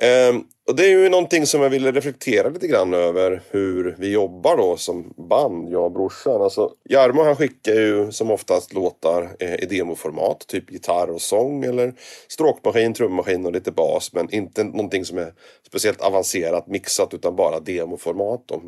Eh, 0.03 0.41
och 0.69 0.77
det 0.77 0.85
är 0.85 0.89
ju 0.89 1.09
någonting 1.09 1.47
som 1.47 1.63
jag 1.63 1.71
ville 1.71 1.93
reflektera 1.93 2.49
lite 2.49 2.67
grann 2.67 2.95
över 2.95 3.43
hur 3.51 3.97
vi 3.99 4.13
jobbar 4.13 4.57
då 4.57 4.77
som 4.77 5.15
band, 5.29 5.69
jag 5.69 5.85
och 5.85 5.93
brorsan. 5.93 6.43
Alltså, 6.43 6.71
Jarmo 6.89 7.23
han 7.23 7.37
skickar 7.37 7.75
ju 7.75 8.13
som 8.13 8.31
oftast 8.31 8.73
låtar 8.73 9.31
eh, 9.39 9.55
i 9.55 9.67
demoformat, 9.67 10.47
typ 10.47 10.73
gitarr 10.73 11.11
och 11.11 11.21
sång 11.21 11.65
eller 11.65 11.95
stråkmaskin, 12.29 12.95
trummaskin 12.95 13.47
och 13.47 13.53
lite 13.53 13.73
bas. 13.73 14.13
Men 14.13 14.35
inte 14.35 14.65
någonting 14.65 15.05
som 15.05 15.19
är 15.19 15.33
speciellt 15.67 16.01
avancerat 16.01 16.67
mixat 16.67 17.15
utan 17.15 17.37
bara 17.37 17.61
demoformat. 17.61 18.43
Då. 18.47 18.63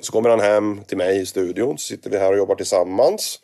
Så 0.00 0.12
kommer 0.12 0.30
han 0.30 0.40
hem 0.40 0.84
till 0.84 0.96
mig 0.96 1.20
i 1.20 1.26
studion, 1.26 1.78
så 1.78 1.86
sitter 1.86 2.10
vi 2.10 2.18
här 2.18 2.32
och 2.32 2.38
jobbar 2.38 2.54
tillsammans. 2.54 3.40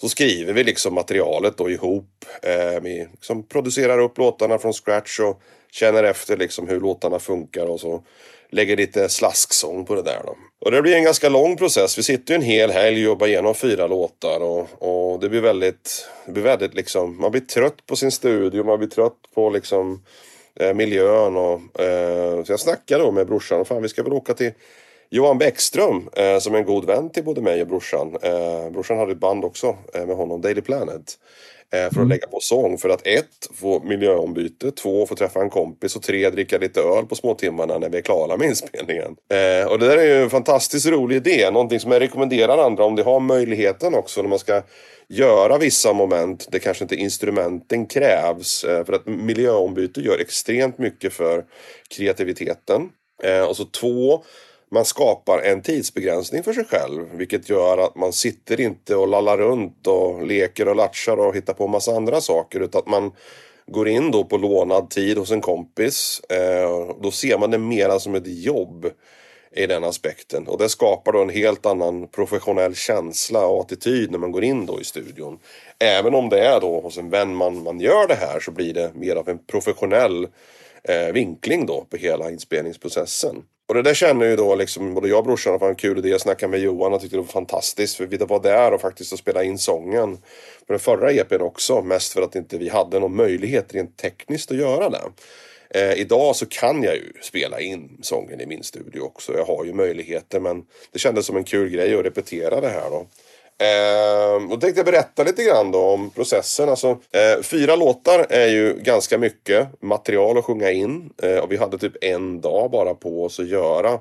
Så 0.00 0.08
skriver 0.08 0.52
vi 0.52 0.64
liksom 0.64 0.94
materialet 0.94 1.56
då 1.56 1.70
ihop. 1.70 2.24
Eh, 2.42 2.80
vi 2.82 3.08
liksom 3.12 3.48
producerar 3.48 3.98
upp 3.98 4.18
låtarna 4.18 4.58
från 4.58 4.72
scratch 4.72 5.20
och 5.20 5.42
känner 5.72 6.04
efter 6.04 6.36
liksom 6.36 6.68
hur 6.68 6.80
låtarna 6.80 7.18
funkar 7.18 7.66
och 7.66 7.80
så 7.80 8.02
lägger 8.50 8.76
lite 8.76 9.08
slasksång 9.08 9.84
på 9.84 9.94
det 9.94 10.02
där 10.02 10.20
då. 10.26 10.36
Och 10.58 10.70
det 10.70 10.82
blir 10.82 10.96
en 10.96 11.04
ganska 11.04 11.28
lång 11.28 11.56
process. 11.56 11.98
Vi 11.98 12.02
sitter 12.02 12.34
ju 12.34 12.36
en 12.36 12.42
hel 12.42 12.70
helg 12.70 12.96
och 12.96 13.02
jobbar 13.02 13.26
igenom 13.26 13.54
fyra 13.54 13.86
låtar 13.86 14.40
och, 14.40 14.68
och 14.78 15.20
det 15.20 15.28
blir 15.28 15.40
väldigt, 15.40 16.08
det 16.26 16.32
blir 16.32 16.42
väldigt 16.42 16.74
liksom, 16.74 17.20
man 17.20 17.30
blir 17.30 17.40
trött 17.40 17.86
på 17.86 17.96
sin 17.96 18.10
studio, 18.10 18.64
man 18.64 18.78
blir 18.78 18.88
trött 18.88 19.18
på 19.34 19.50
liksom 19.50 20.02
eh, 20.60 20.74
miljön 20.74 21.36
och 21.36 21.80
eh, 21.80 22.44
så 22.44 22.52
jag 22.52 22.60
snackade 22.60 23.04
då 23.04 23.10
med 23.10 23.26
brorsan, 23.26 23.60
och 23.60 23.68
fan 23.68 23.82
vi 23.82 23.88
ska 23.88 24.02
väl 24.02 24.12
åka 24.12 24.34
till 24.34 24.52
Johan 25.10 25.38
Bäckström, 25.38 26.08
eh, 26.12 26.38
som 26.38 26.54
är 26.54 26.58
en 26.58 26.64
god 26.64 26.84
vän 26.84 27.10
till 27.10 27.24
både 27.24 27.40
mig 27.40 27.62
och 27.62 27.68
brorsan. 27.68 28.16
Eh, 28.22 28.70
brorsan 28.70 28.98
hade 28.98 29.12
ett 29.12 29.18
band 29.18 29.44
också 29.44 29.76
eh, 29.94 30.06
med 30.06 30.16
honom, 30.16 30.40
Daily 30.40 30.60
Planet. 30.60 31.18
Eh, 31.72 31.78
för 31.78 31.86
att 31.86 31.96
mm. 31.96 32.08
lägga 32.08 32.26
på 32.26 32.40
sång. 32.40 32.78
För 32.78 32.88
att 32.88 33.06
ett, 33.06 33.48
få 33.54 33.82
miljöombyte. 33.84 34.70
Två, 34.70 35.06
få 35.06 35.14
träffa 35.14 35.40
en 35.40 35.50
kompis. 35.50 35.96
Och 35.96 36.02
tre, 36.02 36.30
dricka 36.30 36.58
lite 36.58 36.80
öl 36.80 37.06
på 37.06 37.14
småtimmarna 37.14 37.78
när 37.78 37.88
vi 37.88 37.98
är 37.98 38.02
klara 38.02 38.36
med 38.36 38.48
inspelningen. 38.48 39.16
Eh, 39.30 39.66
och 39.66 39.78
det 39.78 39.86
där 39.86 39.98
är 39.98 40.04
ju 40.04 40.22
en 40.22 40.30
fantastiskt 40.30 40.86
rolig 40.86 41.16
idé. 41.16 41.50
Någonting 41.50 41.80
som 41.80 41.92
jag 41.92 42.00
rekommenderar 42.00 42.58
andra 42.58 42.84
om 42.84 42.96
de 42.96 43.02
har 43.02 43.20
möjligheten 43.20 43.94
också 43.94 44.22
när 44.22 44.28
man 44.28 44.38
ska 44.38 44.62
göra 45.08 45.58
vissa 45.58 45.92
moment 45.92 46.48
där 46.50 46.58
kanske 46.58 46.84
inte 46.84 46.96
instrumenten 46.96 47.86
krävs. 47.86 48.64
Eh, 48.64 48.84
för 48.84 48.92
att 48.92 49.06
miljöombyte 49.06 50.00
gör 50.00 50.18
extremt 50.18 50.78
mycket 50.78 51.12
för 51.12 51.44
kreativiteten. 51.96 52.88
Eh, 53.22 53.44
och 53.44 53.56
så 53.56 53.64
två, 53.64 54.24
man 54.72 54.84
skapar 54.84 55.38
en 55.38 55.62
tidsbegränsning 55.62 56.42
för 56.42 56.52
sig 56.52 56.64
själv. 56.64 57.06
Vilket 57.14 57.48
gör 57.48 57.78
att 57.78 57.96
man 57.96 58.12
sitter 58.12 58.60
inte 58.60 58.96
och 58.96 59.08
lallar 59.08 59.38
runt 59.38 59.86
och 59.86 60.26
leker 60.26 60.68
och 60.68 60.76
latchar 60.76 61.16
och 61.16 61.36
hittar 61.36 61.54
på 61.54 61.66
massa 61.68 61.96
andra 61.96 62.20
saker. 62.20 62.60
Utan 62.60 62.78
att 62.78 62.88
man 62.88 63.12
går 63.66 63.88
in 63.88 64.10
då 64.10 64.24
på 64.24 64.36
lånad 64.36 64.90
tid 64.90 65.18
hos 65.18 65.30
en 65.30 65.40
kompis. 65.40 66.20
Eh, 66.28 66.96
då 67.00 67.10
ser 67.10 67.38
man 67.38 67.50
det 67.50 67.58
mera 67.58 67.98
som 67.98 68.14
ett 68.14 68.26
jobb 68.26 68.86
i 69.56 69.66
den 69.66 69.84
aspekten. 69.84 70.48
Och 70.48 70.58
det 70.58 70.68
skapar 70.68 71.12
då 71.12 71.22
en 71.22 71.28
helt 71.28 71.66
annan 71.66 72.08
professionell 72.08 72.74
känsla 72.74 73.46
och 73.46 73.60
attityd 73.60 74.10
när 74.10 74.18
man 74.18 74.32
går 74.32 74.44
in 74.44 74.66
då 74.66 74.80
i 74.80 74.84
studion. 74.84 75.38
Även 75.78 76.14
om 76.14 76.28
det 76.28 76.46
är 76.46 76.60
då 76.60 76.80
hos 76.80 76.98
en 76.98 77.10
vän 77.10 77.36
man, 77.36 77.62
man 77.62 77.80
gör 77.80 78.08
det 78.08 78.14
här 78.14 78.40
så 78.40 78.50
blir 78.50 78.74
det 78.74 78.90
mer 78.94 79.16
av 79.16 79.28
en 79.28 79.38
professionell 79.38 80.28
eh, 80.84 81.12
vinkling 81.12 81.66
då 81.66 81.86
på 81.90 81.96
hela 81.96 82.30
inspelningsprocessen. 82.30 83.42
Och 83.72 83.76
det 83.76 83.82
där 83.82 83.94
känner 83.94 84.26
ju 84.26 84.36
då 84.36 84.54
liksom 84.54 84.94
både 84.94 85.08
jag 85.08 85.18
och 85.18 85.24
brorsan 85.24 85.54
att 85.54 85.60
det 85.60 85.64
var 85.64 85.70
en 85.70 85.76
kul 85.76 85.98
idé. 85.98 86.08
Jag 86.08 86.20
snackade 86.20 86.50
med 86.50 86.60
Johan 86.60 86.92
och 86.92 87.00
tyckte 87.00 87.16
det 87.16 87.20
var 87.20 87.26
fantastiskt. 87.26 87.96
För 87.96 88.06
vi 88.06 88.16
var 88.16 88.42
där 88.42 88.72
och 88.72 88.80
faktiskt 88.80 89.18
spelade 89.18 89.46
in 89.46 89.58
sången. 89.58 90.16
På 90.66 90.72
den 90.72 90.78
förra 90.78 91.12
EPn 91.12 91.40
också. 91.40 91.82
Mest 91.82 92.12
för 92.12 92.22
att 92.22 92.34
inte 92.34 92.58
vi 92.58 92.68
hade 92.68 92.98
någon 92.98 93.16
möjlighet 93.16 93.74
rent 93.74 93.96
tekniskt 93.96 94.50
att 94.50 94.56
göra 94.56 94.90
det. 94.90 95.02
Eh, 95.70 96.00
idag 96.00 96.36
så 96.36 96.46
kan 96.46 96.82
jag 96.82 96.94
ju 96.94 97.12
spela 97.20 97.60
in 97.60 97.98
sången 98.02 98.40
i 98.40 98.46
min 98.46 98.62
studio 98.62 99.00
också. 99.00 99.32
Jag 99.36 99.44
har 99.44 99.64
ju 99.64 99.72
möjligheter 99.72 100.40
men 100.40 100.64
det 100.92 100.98
kändes 100.98 101.26
som 101.26 101.36
en 101.36 101.44
kul 101.44 101.68
grej 101.68 101.94
att 101.94 102.04
repetera 102.04 102.60
det 102.60 102.68
här 102.68 102.90
då. 102.90 103.06
Eh, 103.62 104.52
och 104.52 104.60
tänkte 104.60 104.78
jag 104.78 104.86
berätta 104.86 105.24
lite 105.24 105.44
grann 105.44 105.70
då 105.70 105.80
om 105.80 106.10
processen. 106.10 106.68
Alltså, 106.68 106.88
eh, 106.90 107.42
fyra 107.42 107.76
låtar 107.76 108.26
är 108.28 108.46
ju 108.46 108.74
ganska 108.74 109.18
mycket 109.18 109.82
material 109.82 110.38
att 110.38 110.44
sjunga 110.44 110.70
in. 110.70 111.12
Eh, 111.22 111.38
och 111.38 111.52
vi 111.52 111.56
hade 111.56 111.78
typ 111.78 112.04
en 112.04 112.40
dag 112.40 112.70
bara 112.70 112.94
på 112.94 113.24
oss 113.24 113.40
att 113.40 113.48
göra 113.48 113.92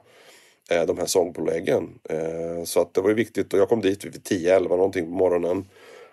eh, 0.71 0.85
de 0.87 0.97
här 0.97 1.05
sångpåläggen. 1.05 1.89
Eh, 2.09 2.63
så 2.65 2.81
att 2.81 2.93
det 2.93 3.01
var 3.01 3.09
ju 3.09 3.15
viktigt 3.15 3.53
och 3.53 3.59
jag 3.59 3.69
kom 3.69 3.81
dit 3.81 4.05
vid 4.05 4.23
10-11 4.23 4.69
någonting 4.69 5.05
på 5.05 5.11
morgonen. 5.11 5.65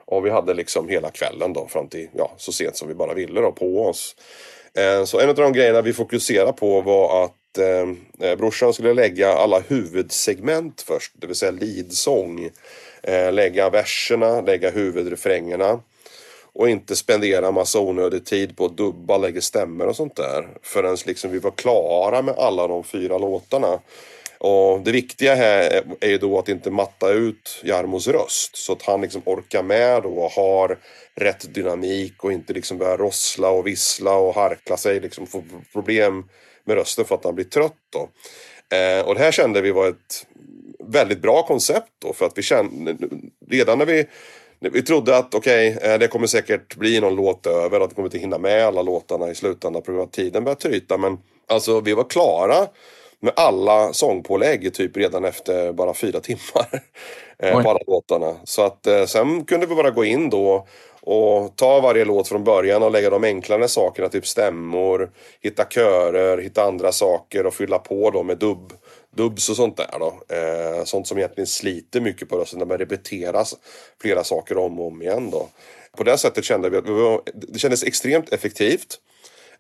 Och 0.05 0.27
vi 0.27 0.31
hade 0.31 0.55
liksom 0.55 0.89
hela 0.89 1.11
kvällen 1.11 1.53
då 1.53 1.67
fram 1.69 1.89
till 1.89 2.09
ja, 2.13 2.33
så 2.37 2.53
sent 2.53 2.77
som 2.77 2.89
vi 2.89 2.95
bara 2.95 3.15
ville 3.15 3.41
då 3.41 3.53
på 3.53 3.87
oss. 3.87 4.17
Eh, 4.75 5.05
så 5.05 5.21
en 5.21 5.29
av 5.29 5.35
de 5.35 5.53
grejerna 5.53 5.83
vi 5.83 5.93
fokuserade 5.93 6.53
på 6.53 6.81
var 6.81 7.25
att 7.25 7.35
Eh, 7.59 7.89
eh, 8.21 8.37
brorsan 8.37 8.73
skulle 8.73 8.95
lägga 8.95 9.33
alla 9.33 9.61
huvudsegment 9.61 10.85
först. 10.87 11.13
Det 11.15 11.27
vill 11.27 11.37
säga 11.37 11.53
lidsång. 11.53 12.51
Eh, 13.03 13.33
lägga 13.33 13.71
verserna, 13.71 14.41
lägga 14.41 14.71
huvudrefrängerna. 14.71 15.81
Och 16.53 16.69
inte 16.69 16.97
spendera 16.97 17.51
massa 17.51 17.81
onödig 17.81 18.25
tid 18.25 18.57
på 18.57 18.65
att 18.65 18.77
dubba, 18.77 19.19
lägga 19.19 19.41
stämmer 19.41 19.87
och 19.87 19.97
sånt 19.97 20.17
där. 20.17 20.49
Förrän 20.63 20.97
liksom 21.07 21.31
vi 21.31 21.39
var 21.39 21.51
klara 21.51 22.23
med 22.23 22.35
alla 22.39 22.69
de 22.69 22.85
fyra 22.85 23.19
låtarna. 23.19 23.81
Och 24.39 24.81
det 24.81 24.93
viktiga 24.93 25.35
här 25.35 25.83
är 26.01 26.09
ju 26.09 26.19
då 26.19 26.39
att 26.39 26.49
inte 26.49 26.71
matta 26.71 27.11
ut 27.11 27.61
Jarmos 27.65 28.09
röst. 28.09 28.57
Så 28.57 28.73
att 28.73 28.83
han 28.83 29.01
liksom 29.01 29.23
orkar 29.25 29.63
med 29.63 30.03
då 30.03 30.09
och 30.09 30.31
har 30.31 30.79
rätt 31.15 31.55
dynamik 31.55 32.25
och 32.25 32.33
inte 32.33 32.53
liksom 32.53 32.79
börjar 32.79 32.97
rossla 32.97 33.51
och 33.51 33.67
vissla 33.67 34.17
och 34.17 34.35
harkla 34.35 34.77
sig. 34.77 35.01
Liksom 35.01 35.27
får 35.27 35.43
problem 35.73 36.25
med 36.69 36.77
rösten 36.77 37.05
för 37.05 37.15
att 37.15 37.25
han 37.25 37.35
blir 37.35 37.45
trött 37.45 37.73
då. 37.93 38.09
Eh, 38.77 39.07
och 39.07 39.15
det 39.15 39.21
här 39.21 39.33
kände 39.33 39.61
vi 39.61 39.71
var 39.71 39.89
ett 39.89 40.27
väldigt 40.85 41.23
bra 41.23 41.43
koncept 41.43 41.93
då 41.99 42.13
för 42.13 42.27
att 42.27 42.39
vi 42.39 42.43
kände 42.43 42.97
redan 43.51 43.79
när 43.79 43.87
vi 43.87 44.07
vi 44.61 44.83
trodde 44.83 45.17
att 45.17 45.35
okej, 45.35 45.77
okay, 45.77 45.91
eh, 45.91 45.99
det 45.99 46.09
kommer 46.09 46.27
säkert 46.27 46.77
bli 46.77 47.01
någon 47.01 47.15
låt 47.15 47.47
över. 47.47 47.81
Att 47.81 47.91
vi 47.91 47.95
kommer 47.95 48.07
inte 48.07 48.19
hinna 48.19 48.39
med 48.39 48.67
alla 48.67 48.83
låtarna 48.83 49.31
i 49.31 49.35
slutändan 49.35 49.83
på 49.83 49.93
grund 49.93 50.03
av 50.03 50.07
att 50.07 50.13
tiden 50.13 50.45
börjar 50.45 50.57
tryta. 50.57 50.99
Men 50.99 51.19
alltså 51.49 51.81
vi 51.81 51.95
var 51.95 52.05
klara 52.05 52.67
med 53.21 53.33
alla 53.37 53.93
sångpålägg 53.93 54.75
typ 54.75 54.97
redan 54.97 55.25
efter 55.25 55.73
bara 55.73 55.95
fyra 55.95 56.21
timmar. 56.21 56.83
eh, 57.39 57.63
på 57.63 57.71
alla 57.71 57.81
låtarna. 57.87 58.37
Så 58.45 58.63
att 58.63 58.87
eh, 58.87 59.05
sen 59.05 59.45
kunde 59.45 59.67
vi 59.67 59.75
bara 59.75 59.91
gå 59.91 60.05
in 60.05 60.31
då 60.31 60.67
och 61.11 61.57
ta 61.57 61.81
varje 61.81 62.05
låt 62.05 62.29
från 62.29 62.45
början 62.45 62.83
och 62.83 62.91
lägga 62.91 63.11
de 63.11 63.25
enklare 63.25 63.69
sakerna, 63.69 64.09
typ 64.09 64.27
stämmor, 64.27 65.11
hitta 65.41 65.65
körer, 65.65 66.39
hitta 66.39 66.63
andra 66.63 66.93
saker 66.93 67.47
och 67.47 67.55
fylla 67.55 67.79
på 67.79 68.11
då 68.11 68.23
med 68.23 68.39
dubb 68.39 68.73
dubbs 69.17 69.49
och 69.49 69.57
sånt 69.57 69.77
där 69.77 69.99
då. 69.99 70.35
Eh, 70.35 70.85
sånt 70.85 71.07
som 71.07 71.19
egentligen 71.19 71.47
sliter 71.47 72.01
mycket 72.01 72.29
på 72.29 72.37
rösten 72.37 72.59
när 72.59 72.67
man 72.67 72.79
repeteras 72.79 73.57
flera 74.03 74.25
saker 74.25 74.59
om 74.59 74.81
och 74.81 74.87
om 74.87 75.03
igen 75.03 75.31
då. 75.31 75.49
På 75.97 76.05
det 76.05 76.19
sättet 76.19 76.45
kände 76.45 76.71
vi 76.71 76.77
att 76.77 76.87
det 77.35 77.59
kändes 77.59 77.85
extremt 77.85 78.33
effektivt. 78.33 79.01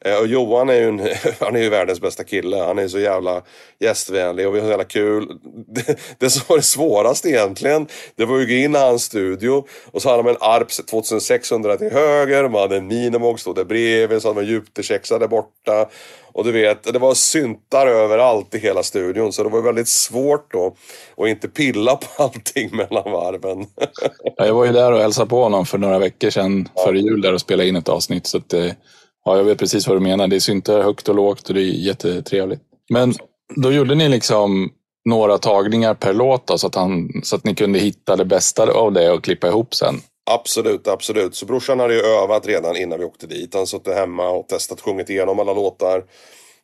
Eh, 0.04 0.18
och 0.18 0.26
Johan 0.26 0.68
är 0.68 0.74
ju, 0.74 0.88
en, 0.88 0.98
han 1.40 1.56
är 1.56 1.60
ju 1.60 1.68
världens 1.68 2.00
bästa 2.00 2.24
kille. 2.24 2.56
Han 2.56 2.78
är 2.78 2.88
så 2.88 2.98
jävla 2.98 3.42
gästvänlig 3.80 4.48
och 4.48 4.54
vi 4.54 4.58
har 4.58 4.66
så 4.66 4.70
jävla 4.70 4.84
kul. 4.84 5.28
Det, 5.70 5.98
det 6.18 6.30
som 6.30 6.42
var 6.48 6.56
det 6.56 6.62
svåraste 6.62 7.28
egentligen, 7.28 7.86
det 8.16 8.24
var 8.24 8.36
ju 8.36 8.42
att 8.42 8.48
gå 8.48 8.54
in 8.54 8.74
i 8.74 8.78
hans 8.78 9.04
studio 9.04 9.64
och 9.92 10.02
så 10.02 10.10
hade 10.10 10.22
man 10.22 10.32
en 10.32 10.38
ARP 10.40 10.68
2600 10.90 11.76
till 11.76 11.92
höger, 11.92 12.48
man 12.48 12.60
hade 12.60 12.76
en 12.76 12.86
Minimox 12.86 13.40
stod 13.40 13.56
där 13.56 13.64
bredvid, 13.64 14.22
så 14.22 14.28
hade 14.28 14.40
man 14.40 14.50
Jupiter 14.50 15.18
där 15.18 15.28
borta. 15.28 15.88
Och 16.32 16.44
du 16.44 16.52
vet, 16.52 16.92
det 16.92 16.98
var 16.98 17.14
syntar 17.14 17.86
överallt 17.86 18.54
i 18.54 18.58
hela 18.58 18.82
studion 18.82 19.32
så 19.32 19.42
det 19.42 19.48
var 19.48 19.62
väldigt 19.62 19.88
svårt 19.88 20.52
då 20.52 20.76
att 21.16 21.28
inte 21.28 21.48
pilla 21.48 21.96
på 21.96 22.06
allting 22.22 22.76
mellan 22.76 23.12
varven. 23.12 23.66
jag 24.36 24.54
var 24.54 24.64
ju 24.64 24.72
där 24.72 24.92
och 24.92 24.98
hälsade 24.98 25.30
på 25.30 25.42
honom 25.42 25.66
för 25.66 25.78
några 25.78 25.98
veckor 25.98 26.30
sedan 26.30 26.68
ja. 26.74 26.84
före 26.84 26.98
jul 26.98 27.20
där 27.20 27.32
och 27.34 27.40
spelade 27.40 27.68
in 27.68 27.76
ett 27.76 27.88
avsnitt. 27.88 28.26
Så 28.26 28.38
att, 28.38 28.52
eh, 28.52 28.70
Ja, 29.28 29.36
jag 29.36 29.44
vet 29.44 29.58
precis 29.58 29.88
vad 29.88 29.96
du 29.96 30.00
menar. 30.00 30.28
Det 30.28 30.40
syntar 30.40 30.82
högt 30.82 31.08
och 31.08 31.14
lågt 31.14 31.48
och 31.48 31.54
det 31.54 31.60
är 31.60 31.64
jättetrevligt. 31.64 32.60
Men 32.90 33.14
då 33.56 33.72
gjorde 33.72 33.94
ni 33.94 34.08
liksom 34.08 34.72
några 35.04 35.38
tagningar 35.38 35.94
per 35.94 36.12
låt 36.12 36.46
då, 36.46 36.58
så, 36.58 36.66
att 36.66 36.74
han, 36.74 37.08
så 37.22 37.36
att 37.36 37.44
ni 37.44 37.54
kunde 37.54 37.78
hitta 37.78 38.16
det 38.16 38.24
bästa 38.24 38.72
av 38.72 38.92
det 38.92 39.10
och 39.10 39.24
klippa 39.24 39.48
ihop 39.48 39.74
sen? 39.74 39.94
Absolut, 40.30 40.88
absolut. 40.88 41.34
Så 41.34 41.46
brorsan 41.46 41.80
hade 41.80 41.94
ju 41.94 42.00
övat 42.00 42.46
redan 42.46 42.76
innan 42.76 42.98
vi 42.98 43.04
åkte 43.04 43.26
dit. 43.26 43.54
Han 43.54 43.66
suttit 43.66 43.94
hemma 43.94 44.30
och 44.30 44.48
testat, 44.48 44.80
sjungit 44.80 45.10
igenom 45.10 45.40
alla 45.40 45.52
låtar. 45.52 46.04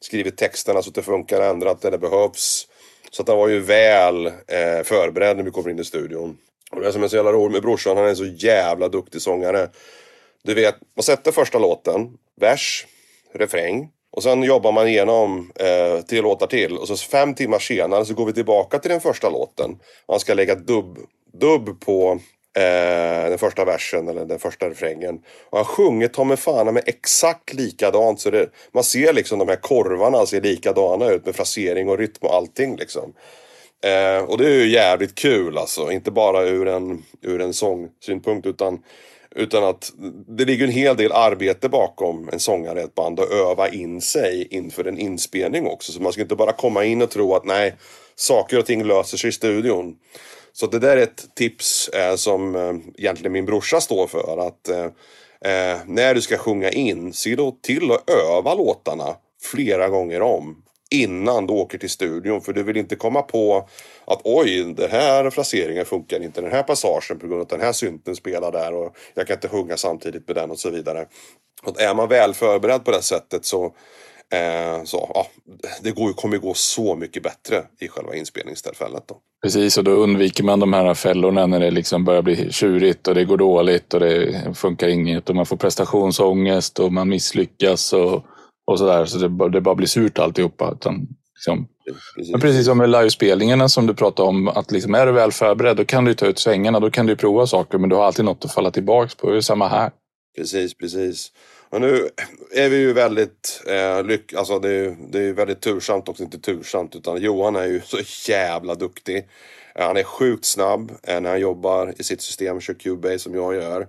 Skrivit 0.01 0.37
texterna 0.37 0.83
så 0.83 0.89
att 0.89 0.95
det 0.95 1.03
funkar, 1.03 1.41
ändrat 1.41 1.83
där 1.83 1.91
det 1.91 1.99
behövs. 1.99 2.67
Så 3.11 3.23
att 3.23 3.29
han 3.29 3.39
var 3.39 3.49
ju 3.49 3.61
väl 3.61 4.27
eh, 4.27 4.85
förberedd 4.85 5.37
när 5.37 5.45
vi 5.45 5.51
kommer 5.51 5.71
in 5.71 5.79
i 5.79 5.85
studion. 5.85 6.37
Och 6.73 6.81
det 6.81 6.93
som 6.93 7.03
är 7.03 7.09
så 7.09 7.17
jävla 7.17 7.33
roligt 7.33 7.53
med 7.53 7.63
brorsan, 7.63 7.97
han 7.97 8.07
är 8.07 8.11
en 8.11 8.17
så 8.17 8.25
jävla 8.25 8.89
duktig 8.89 9.23
sångare. 9.23 9.69
Du 10.45 10.55
vet, 10.55 10.75
man 10.97 11.03
sätter 11.03 11.33
första 11.33 11.59
låten, 11.59 12.11
vers, 12.41 12.87
refräng. 13.33 13.89
Och 14.17 14.23
sen 14.23 14.43
jobbar 14.43 14.73
man 14.73 14.89
igenom 14.89 15.53
eh, 15.55 16.05
tre 16.05 16.21
låtar 16.21 16.47
till. 16.47 16.77
Och 16.77 16.89
så 16.89 16.97
fem 16.97 17.35
timmar 17.35 17.59
senare 17.59 18.05
så 18.05 18.15
går 18.15 18.27
vi 18.27 18.33
tillbaka 18.33 18.79
till 18.79 18.91
den 18.91 19.01
första 19.01 19.31
låten. 19.31 19.79
Man 20.09 20.21
ska 20.21 20.35
lägga 20.35 20.55
dubb, 20.55 20.99
dubb 21.33 21.81
på 21.81 22.21
eh, 22.57 23.29
den 23.29 23.39
första 23.39 23.65
versen 23.65 24.09
eller 24.09 24.25
den 24.25 24.39
första 24.39 24.71
refrängen. 24.71 25.21
Och 25.51 25.59
han 25.59 25.65
sjunger 25.65 26.09
ta 26.09 26.25
mig 26.25 26.37
fan 26.37 26.75
med 26.75 26.83
exakt 26.87 27.53
likadant. 27.53 28.21
Så 28.21 28.31
det, 28.31 28.49
man 28.73 28.85
ser 28.85 29.13
liksom 29.13 29.39
de 29.39 29.49
här 29.49 29.57
korvarna 29.57 30.27
ser 30.27 30.41
likadana 30.41 31.11
ut 31.11 31.27
med 31.27 31.37
frasering 31.37 31.89
och 31.89 31.99
rytm 31.99 32.27
och 32.27 32.35
allting 32.35 32.77
liksom. 32.77 33.13
Eh, 33.85 34.25
och 34.25 34.39
det 34.39 34.47
är 34.47 34.55
ju 34.55 34.71
jävligt 34.71 35.15
kul 35.15 35.59
alltså. 35.59 35.91
Inte 35.91 36.11
bara 36.11 36.43
ur 36.43 36.69
en, 36.69 37.03
ur 37.23 37.41
en 37.41 37.53
sångsynpunkt 37.53 38.47
utan 38.47 38.83
utan 39.35 39.65
att 39.65 39.93
det 40.29 40.45
ligger 40.45 40.65
en 40.65 40.73
hel 40.73 40.97
del 40.97 41.13
arbete 41.13 41.69
bakom 41.69 42.29
en 42.33 42.41
sångare 42.41 42.81
i 42.81 42.85
ett 42.85 42.95
band 42.95 43.21
att 43.21 43.31
öva 43.31 43.69
in 43.69 44.01
sig 44.01 44.49
inför 44.51 44.85
en 44.85 44.99
inspelning 44.99 45.67
också. 45.67 45.93
Så 45.93 46.03
man 46.03 46.13
ska 46.13 46.23
inte 46.23 46.37
bara 46.37 46.53
komma 46.53 46.85
in 46.85 47.03
och 47.03 47.11
tro 47.11 47.35
att 47.35 47.45
nej, 47.45 47.75
saker 48.17 48.59
och 48.59 48.67
ting 48.67 48.85
löser 48.85 49.17
sig 49.17 49.29
i 49.29 49.33
studion. 49.33 49.97
Så 50.53 50.67
det 50.67 50.79
där 50.79 50.97
är 50.97 51.03
ett 51.03 51.35
tips 51.35 51.89
eh, 51.89 52.17
som 52.17 52.57
eh, 52.57 52.75
egentligen 52.99 53.33
min 53.33 53.47
brorsa 53.47 53.81
står 53.81 54.07
för. 54.07 54.47
Att 54.47 54.69
eh, 54.69 54.85
eh 55.53 55.79
när 55.87 56.15
du 56.15 56.21
ska 56.21 56.39
sjunga 56.39 56.71
in, 56.71 57.13
se 57.13 57.37
då 57.37 57.57
till 57.63 57.93
att 57.93 58.11
öva 58.11 58.55
låtarna 58.55 59.17
flera 59.43 59.89
gånger 59.89 60.23
om 60.23 60.64
innan 61.03 61.47
du 61.47 61.53
åker 61.53 61.79
till 61.79 61.91
studion. 61.91 62.41
För 62.41 62.53
du 62.53 62.63
vill 62.63 62.77
inte 62.77 62.97
komma 62.97 63.23
på 63.23 63.69
att 64.05 64.21
oj, 64.25 64.75
den 64.77 64.91
här 64.91 65.31
fraseringen 65.31 65.85
funkar 65.85 66.23
inte, 66.23 66.41
den 66.41 66.53
här 66.53 66.63
passagen 66.63 67.19
på 67.19 67.27
grund 67.27 67.35
av 67.35 67.43
att 67.43 67.49
den 67.49 67.61
här 67.61 67.73
synten 67.73 68.17
spelar 68.17 68.53
där 68.53 68.75
och 68.75 68.97
jag 69.15 69.27
kan 69.27 69.35
inte 69.35 69.49
sjunga 69.49 69.77
samtidigt 69.77 70.29
med 70.29 70.37
den 70.37 70.51
och 70.51 70.59
så 70.59 70.71
vidare. 70.71 71.07
Och 71.63 71.81
är 71.81 71.95
man 71.95 72.09
väl 72.09 72.35
förberedd 72.35 72.85
på 72.85 72.91
det 72.91 73.03
sättet 73.03 73.45
så 73.45 73.75
Eh, 74.33 74.85
så 74.85 75.11
ja, 75.15 75.27
det 75.83 75.91
går, 75.91 76.13
kommer 76.13 76.39
gå 76.39 76.55
så 76.55 76.97
mycket 76.97 77.23
bättre 77.23 77.63
i 77.81 77.89
själva 77.89 78.15
inspelningstillfället. 78.15 79.03
Då. 79.07 79.17
Precis, 79.43 79.79
och 79.79 79.85
då 79.85 79.91
undviker 79.91 80.45
man 80.45 80.61
de 80.61 80.73
här 80.73 80.95
fällorna 80.95 81.47
när 81.47 81.61
det 81.61 81.71
liksom 81.71 82.05
börjar 82.05 82.23
bli 82.23 82.53
tjurigt 82.53 83.09
och 83.09 83.15
det 83.15 83.25
går 83.25 83.37
dåligt 83.37 83.95
och 83.95 84.01
det 84.01 84.55
funkar 84.55 84.89
inget 84.89 85.29
och 85.29 85.37
man 85.37 85.47
får 85.47 85.57
prestationsångest 85.57 86.79
och 86.79 86.93
man 86.93 87.09
misslyckas 87.09 87.93
och, 87.93 88.25
och 88.65 88.79
sådär. 88.79 89.05
Så 89.05 89.19
det, 89.19 89.49
det 89.49 89.61
bara 89.61 89.75
blir 89.75 89.87
surt 89.87 90.19
alltihopa. 90.19 90.73
Utan, 90.73 91.09
liksom, 91.35 91.69
precis. 92.17 92.33
Men 92.33 92.41
precis 92.41 92.67
som 92.67 92.79
med 92.79 92.91
livespelningarna 92.91 93.69
som 93.69 93.87
du 93.87 93.95
pratade 93.95 94.29
om, 94.29 94.49
att 94.49 94.71
liksom, 94.71 94.95
är 94.95 95.07
du 95.07 95.13
väl 95.13 95.33
förberedd 95.33 95.77
då 95.77 95.85
kan 95.85 96.05
du 96.05 96.15
ta 96.15 96.27
ut 96.27 96.39
svängarna, 96.39 96.81
då 96.81 96.91
kan 96.91 97.07
du 97.07 97.17
prova 97.17 97.47
saker 97.47 97.79
men 97.79 97.89
du 97.89 97.97
har 97.97 98.05
alltid 98.05 98.25
något 98.25 98.45
att 98.45 98.55
falla 98.55 98.71
tillbaka 98.71 99.11
på. 99.21 99.31
Det 99.31 99.37
är 99.37 99.41
samma 99.41 99.69
här. 99.69 99.91
Precis, 100.37 100.75
precis. 100.75 101.33
Och 101.71 101.81
nu 101.81 102.09
är 102.55 102.69
vi 102.69 102.77
ju 102.77 102.93
väldigt, 102.93 103.63
eh, 103.67 104.05
lyck 104.05 104.35
alltså 104.35 104.59
det 104.59 104.71
är, 104.71 104.97
det 105.11 105.19
är 105.19 105.33
väldigt 105.33 105.61
tursamt 105.61 106.09
också, 106.09 106.23
inte 106.23 106.39
tursamt, 106.39 106.97
utan 106.97 107.23
Johan 107.23 107.57
är 107.57 107.67
ju 107.67 107.81
så 107.81 108.31
jävla 108.31 108.75
duktig. 108.75 109.29
Eh, 109.75 109.87
han 109.87 109.97
är 109.97 110.03
sjukt 110.03 110.45
snabb 110.45 110.93
eh, 111.03 111.21
när 111.21 111.31
han 111.31 111.41
jobbar 111.41 111.95
i 111.99 112.03
sitt 112.03 112.23
system, 112.23 112.61
kör 112.61 112.75
Cubase 112.75 113.19
som 113.19 113.35
jag 113.35 113.55
gör. 113.55 113.87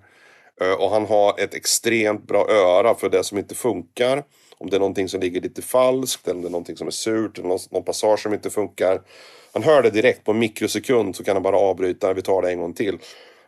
Eh, 0.62 0.72
och 0.72 0.89
han 0.91 1.05
har 1.05 1.39
ett 1.39 1.53
extremt 1.53 2.27
bra 2.27 2.50
öra 2.50 2.96
för 2.96 3.10
det 3.10 3.24
som 3.24 3.38
inte 3.38 3.55
funkar. 3.55 4.24
Om 4.57 4.69
det 4.69 4.77
är 4.77 4.79
någonting 4.79 5.09
som 5.09 5.19
ligger 5.19 5.41
lite 5.41 5.62
falskt, 5.62 6.27
eller 6.27 6.35
om 6.35 6.41
det 6.41 6.47
är 6.47 6.51
någonting 6.51 6.77
som 6.77 6.88
är 6.88 6.91
surt, 6.91 7.38
eller 7.38 7.47
någon, 7.47 7.59
någon 7.69 7.83
passage 7.83 8.19
som 8.19 8.33
inte 8.33 8.50
funkar. 8.50 9.01
Han 9.53 9.63
hör 9.63 9.83
det 9.83 9.89
direkt 9.89 10.24
på 10.24 10.31
en 10.31 10.39
mikrosekund 10.39 11.15
så 11.15 11.24
kan 11.24 11.35
han 11.35 11.43
bara 11.43 11.57
avbryta, 11.57 12.13
vi 12.13 12.21
tar 12.21 12.41
det 12.41 12.51
en 12.51 12.59
gång 12.59 12.74
till. 12.74 12.97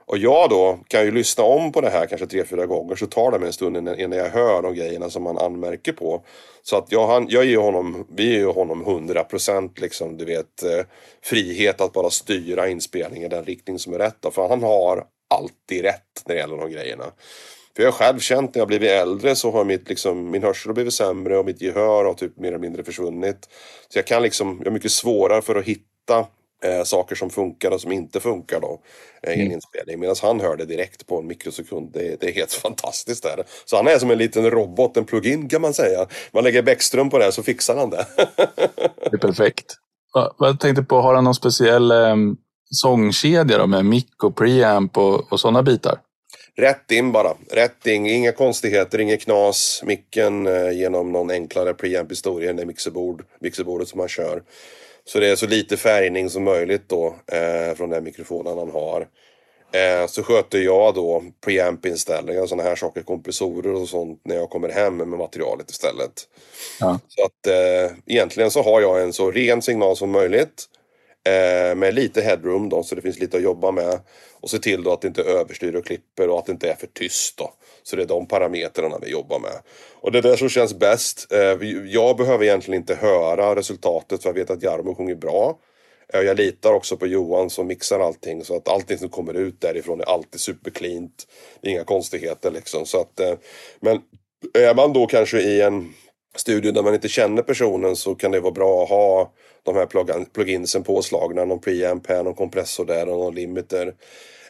Och 0.07 0.17
jag 0.17 0.49
då 0.49 0.79
kan 0.87 1.05
ju 1.05 1.11
lyssna 1.11 1.43
om 1.43 1.71
på 1.71 1.81
det 1.81 1.89
här 1.89 2.05
kanske 2.05 2.27
tre, 2.27 2.45
fyra 2.45 2.65
gånger 2.65 2.95
så 2.95 3.05
tar 3.05 3.31
det 3.31 3.39
mig 3.39 3.47
en 3.47 3.53
stund 3.53 3.77
innan 3.77 4.17
jag 4.17 4.29
hör 4.29 4.61
de 4.61 4.75
grejerna 4.75 5.09
som 5.09 5.23
man 5.23 5.37
anmärker 5.37 5.93
på. 5.93 6.23
Så 6.63 6.77
att 6.77 6.91
jag, 6.91 7.07
han, 7.07 7.25
jag 7.29 7.45
ger 7.45 7.57
honom, 7.57 8.05
vi 8.15 8.33
ger 8.33 8.45
honom 8.45 8.85
100% 8.85 9.81
liksom, 9.81 10.17
du 10.17 10.25
vet, 10.25 10.63
eh, 10.63 10.85
frihet 11.21 11.81
att 11.81 11.93
bara 11.93 12.09
styra 12.09 12.67
inspelningen 12.67 13.31
i 13.31 13.35
den 13.35 13.45
riktning 13.45 13.79
som 13.79 13.93
är 13.93 13.97
rätt. 13.97 14.17
Då, 14.19 14.31
för 14.31 14.47
han 14.47 14.63
har 14.63 15.05
alltid 15.29 15.81
rätt 15.81 16.23
när 16.25 16.35
det 16.35 16.41
gäller 16.41 16.57
de 16.57 16.71
grejerna. 16.71 17.05
För 17.77 17.83
jag 17.83 17.91
har 17.91 17.97
själv 17.97 18.19
känt 18.19 18.55
när 18.55 18.61
jag 18.61 18.67
blivit 18.67 18.89
äldre 18.89 19.35
så 19.35 19.51
har 19.51 19.65
mitt, 19.65 19.89
liksom, 19.89 20.31
min 20.31 20.43
hörsel 20.43 20.73
blivit 20.73 20.93
sämre 20.93 21.37
och 21.37 21.45
mitt 21.45 21.61
gehör 21.61 22.05
har 22.05 22.13
typ 22.13 22.37
mer 22.37 22.47
eller 22.47 22.57
mindre 22.57 22.83
försvunnit. 22.83 23.49
Så 23.89 23.97
jag 23.97 24.07
kan 24.07 24.21
liksom, 24.21 24.57
jag 24.59 24.65
har 24.65 24.71
mycket 24.71 24.91
svårare 24.91 25.41
för 25.41 25.55
att 25.55 25.65
hitta 25.65 26.19
eh, 26.63 26.83
saker 26.83 27.15
som 27.15 27.29
funkar 27.29 27.71
och 27.71 27.81
som 27.81 27.91
inte 27.91 28.19
funkar 28.19 28.59
då 28.61 28.81
eh, 29.23 29.29
i 29.29 29.33
en 29.33 29.41
mm. 29.41 29.53
inspelning. 29.53 29.99
Medan 29.99 30.15
han 30.21 30.39
hör 30.39 30.57
det 30.57 30.65
direkt 30.65 31.07
på 31.07 31.19
en 31.19 31.27
mikrosekund. 31.27 31.91
Det, 31.93 32.21
det 32.21 32.29
är 32.29 32.33
helt 32.33 32.53
fantastiskt. 32.63 33.23
Där. 33.23 33.43
Så 33.65 33.75
han 33.75 33.87
är 33.87 33.99
som 33.99 34.11
en 34.11 34.17
liten 34.17 34.51
robot, 34.51 34.97
en 34.97 35.05
plugin 35.05 35.49
kan 35.49 35.61
man 35.61 35.73
säga. 35.73 36.07
Man 36.31 36.43
lägger 36.43 36.61
Bäckström 36.61 37.09
på 37.09 37.17
det 37.17 37.31
så 37.31 37.43
fixar 37.43 37.77
han 37.77 37.89
det. 37.89 38.05
det 38.15 39.13
är 39.13 39.17
perfekt. 39.17 39.75
Jag 40.39 40.59
tänkte 40.59 40.83
på, 40.83 41.01
har 41.01 41.15
han 41.15 41.23
någon 41.23 41.35
speciell 41.35 41.91
eh, 41.91 42.15
sångkedja 42.71 43.57
då, 43.57 43.67
med 43.67 43.85
mick 43.85 44.23
och 44.23 44.35
preamp 44.35 44.97
och, 44.97 45.31
och 45.31 45.39
sådana 45.39 45.63
bitar? 45.63 45.99
Rätt 46.57 46.91
in 46.91 47.11
bara. 47.11 47.33
Rätt 47.51 47.87
in. 47.87 48.05
Inga 48.05 48.31
konstigheter, 48.31 48.99
inget 48.99 49.21
knas. 49.21 49.81
Micken 49.85 50.47
eh, 50.47 50.71
genom 50.71 51.11
någon 51.11 51.31
enklare 51.31 51.73
preamp-historia, 51.73 52.53
det 52.53 52.65
mixerbord, 52.65 53.23
mixerbordet 53.39 53.87
som 53.87 53.99
han 53.99 54.09
kör. 54.09 54.43
Så 55.05 55.19
det 55.19 55.27
är 55.27 55.35
så 55.35 55.47
lite 55.47 55.77
färgning 55.77 56.29
som 56.29 56.43
möjligt 56.43 56.89
då 56.89 57.15
eh, 57.31 57.75
från 57.75 57.89
den 57.89 58.03
mikrofonen 58.03 58.57
han 58.57 58.71
har. 58.71 59.07
Eh, 59.71 60.07
så 60.07 60.23
sköter 60.23 60.59
jag 60.59 60.95
då 60.95 61.23
preamp-inställningar 61.45 62.41
och 62.41 62.49
sådana 62.49 62.69
här 62.69 62.75
saker, 62.75 63.01
kompressorer 63.01 63.73
och 63.73 63.89
sånt 63.89 64.21
när 64.23 64.35
jag 64.35 64.49
kommer 64.49 64.69
hem 64.69 64.97
med 64.97 65.07
materialet 65.07 65.71
istället. 65.71 66.27
Ja. 66.79 66.99
Så 67.07 67.25
att 67.25 67.47
eh, 67.47 67.97
egentligen 68.05 68.51
så 68.51 68.63
har 68.63 68.81
jag 68.81 69.01
en 69.01 69.13
så 69.13 69.31
ren 69.31 69.61
signal 69.61 69.97
som 69.97 70.11
möjligt. 70.11 70.65
Eh, 71.27 71.75
med 71.75 71.93
lite 71.93 72.21
headroom 72.21 72.69
då, 72.69 72.83
så 72.83 72.95
det 72.95 73.01
finns 73.01 73.19
lite 73.19 73.37
att 73.37 73.43
jobba 73.43 73.71
med. 73.71 73.99
Och 74.41 74.49
se 74.49 74.59
till 74.59 74.83
då 74.83 74.93
att 74.93 75.01
det 75.01 75.07
inte 75.07 75.23
överstyr 75.23 75.75
och 75.75 75.85
klipper 75.85 76.29
och 76.29 76.39
att 76.39 76.45
det 76.45 76.51
inte 76.51 76.69
är 76.69 76.75
för 76.75 76.87
tyst 76.87 77.37
då. 77.37 77.53
Så 77.83 77.95
det 77.95 78.01
är 78.01 78.07
de 78.07 78.27
parametrarna 78.27 78.97
vi 79.01 79.11
jobbar 79.11 79.39
med. 79.39 79.61
Och 80.01 80.11
det 80.11 80.17
är 80.17 80.21
det 80.21 80.37
som 80.37 80.49
känns 80.49 80.73
bäst. 80.73 81.31
Eh, 81.31 81.67
jag 81.85 82.17
behöver 82.17 82.45
egentligen 82.45 82.81
inte 82.81 82.95
höra 82.95 83.55
resultatet 83.55 84.23
för 84.23 84.29
jag 84.29 84.33
vet 84.33 84.49
att 84.49 84.63
Jarmo 84.63 84.95
sjunger 84.95 85.15
bra. 85.15 85.59
Eh, 86.13 86.21
jag 86.21 86.37
litar 86.37 86.73
också 86.73 86.97
på 86.97 87.07
Johan 87.07 87.49
som 87.49 87.67
mixar 87.67 87.99
allting 87.99 88.43
så 88.43 88.55
att 88.55 88.67
allting 88.67 88.97
som 88.97 89.09
kommer 89.09 89.33
ut 89.33 89.61
därifrån 89.61 90.01
är 90.01 90.09
alltid 90.09 90.41
supercleant. 90.41 91.27
Det 91.61 91.67
är 91.67 91.71
inga 91.71 91.83
konstigheter 91.83 92.51
liksom. 92.51 92.85
Så 92.85 93.01
att, 93.01 93.19
eh, 93.19 93.33
men 93.79 94.01
är 94.53 94.75
man 94.75 94.93
då 94.93 95.07
kanske 95.07 95.41
i 95.41 95.61
en 95.61 95.93
studio 96.39 96.71
där 96.71 96.83
man 96.83 96.93
inte 96.93 97.09
känner 97.09 97.41
personen 97.41 97.95
så 97.95 98.15
kan 98.15 98.31
det 98.31 98.39
vara 98.39 98.51
bra 98.51 98.83
att 98.83 98.89
ha 98.89 99.31
de 99.63 99.75
här 99.75 100.25
pluginsen 100.33 100.83
påslagna. 100.83 101.45
Någon 101.45 101.61
preamp 101.61 102.07
här, 102.09 102.23
någon 102.23 102.35
kompressor 102.35 102.85
där 102.85 103.09
och 103.09 103.17
någon 103.17 103.35
limiter. 103.35 103.93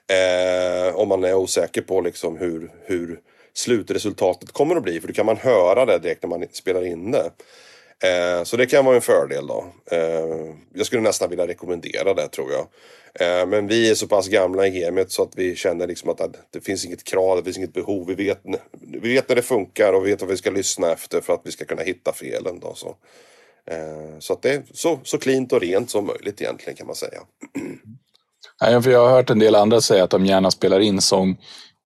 Eh, 0.08 0.96
om 0.96 1.10
man 1.10 1.24
är 1.24 1.34
osäker 1.34 1.82
på 1.82 2.02
liksom 2.02 2.38
hur, 2.38 2.72
hur 2.86 3.20
slutresultatet 3.54 4.52
kommer 4.52 4.76
att 4.76 4.84
bli. 4.84 5.02
För 5.02 5.08
då 5.08 5.14
kan 5.14 5.26
man 5.26 5.38
höra 5.38 5.86
det 5.86 6.00
direkt 6.00 6.24
när 6.24 6.30
man 6.30 6.46
spelar 6.52 6.86
in 6.86 7.12
det. 7.12 7.32
Eh, 8.04 8.44
så 8.44 8.58
det 8.58 8.66
kan 8.66 8.86
vara 8.86 8.96
en 8.96 9.02
fördel 9.02 9.48
då. 9.48 9.66
Eh, 9.92 10.56
jag 10.74 10.86
skulle 10.86 11.02
nästan 11.02 11.30
vilja 11.30 11.48
rekommendera 11.48 12.14
det 12.14 12.28
tror 12.28 12.52
jag. 12.52 12.68
Eh, 13.20 13.48
men 13.48 13.68
vi 13.68 13.90
är 13.90 13.96
så 13.96 14.08
pass 14.08 14.28
gamla 14.28 14.68
i 14.68 14.80
gamet 14.80 15.12
så 15.12 15.24
att 15.24 15.32
vi 15.36 15.56
känner 15.56 15.88
liksom 15.88 16.10
att 16.10 16.52
det 16.52 16.62
finns 16.62 16.86
inget 16.86 17.04
krav, 17.04 17.38
det 17.38 17.44
finns 17.44 17.58
inget 17.58 17.74
behov. 17.74 18.08
Vi 18.08 18.16
vet, 18.16 18.42
vi 18.82 19.14
vet 19.14 19.30
när 19.30 19.36
det 19.36 19.42
funkar 19.42 19.94
och 19.94 20.06
vi 20.06 20.12
vet 20.12 20.22
vad 20.22 20.30
vi 20.30 20.38
ska 20.38 20.52
lyssna 20.52 20.92
efter 20.92 21.22
för 21.22 21.34
att 21.34 21.42
vi 21.44 21.52
ska 21.52 21.66
kunna 21.66 21.82
hitta 21.82 22.14
felen. 22.14 22.60
Då, 22.60 22.74
så. 22.76 22.96
Eh, 23.72 24.20
så 24.20 24.34
att 24.34 24.42
det 24.42 24.54
är 24.54 24.64
så, 24.74 25.00
så 25.04 25.18
cleant 25.18 25.54
och 25.54 25.62
rent 25.62 25.90
som 25.90 26.06
möjligt 26.06 26.42
egentligen 26.42 26.76
kan 26.76 26.88
man 26.88 26.96
säga. 26.96 27.20
För 28.84 28.90
jag 28.90 29.00
har 29.00 29.10
hört 29.10 29.30
en 29.30 29.40
del 29.40 29.56
andra 29.56 29.82
säga 29.82 30.04
att 30.04 30.10
de 30.10 30.26
gärna 30.26 30.52
spelar 30.52 30.80
in 30.80 31.02
sång 31.02 31.38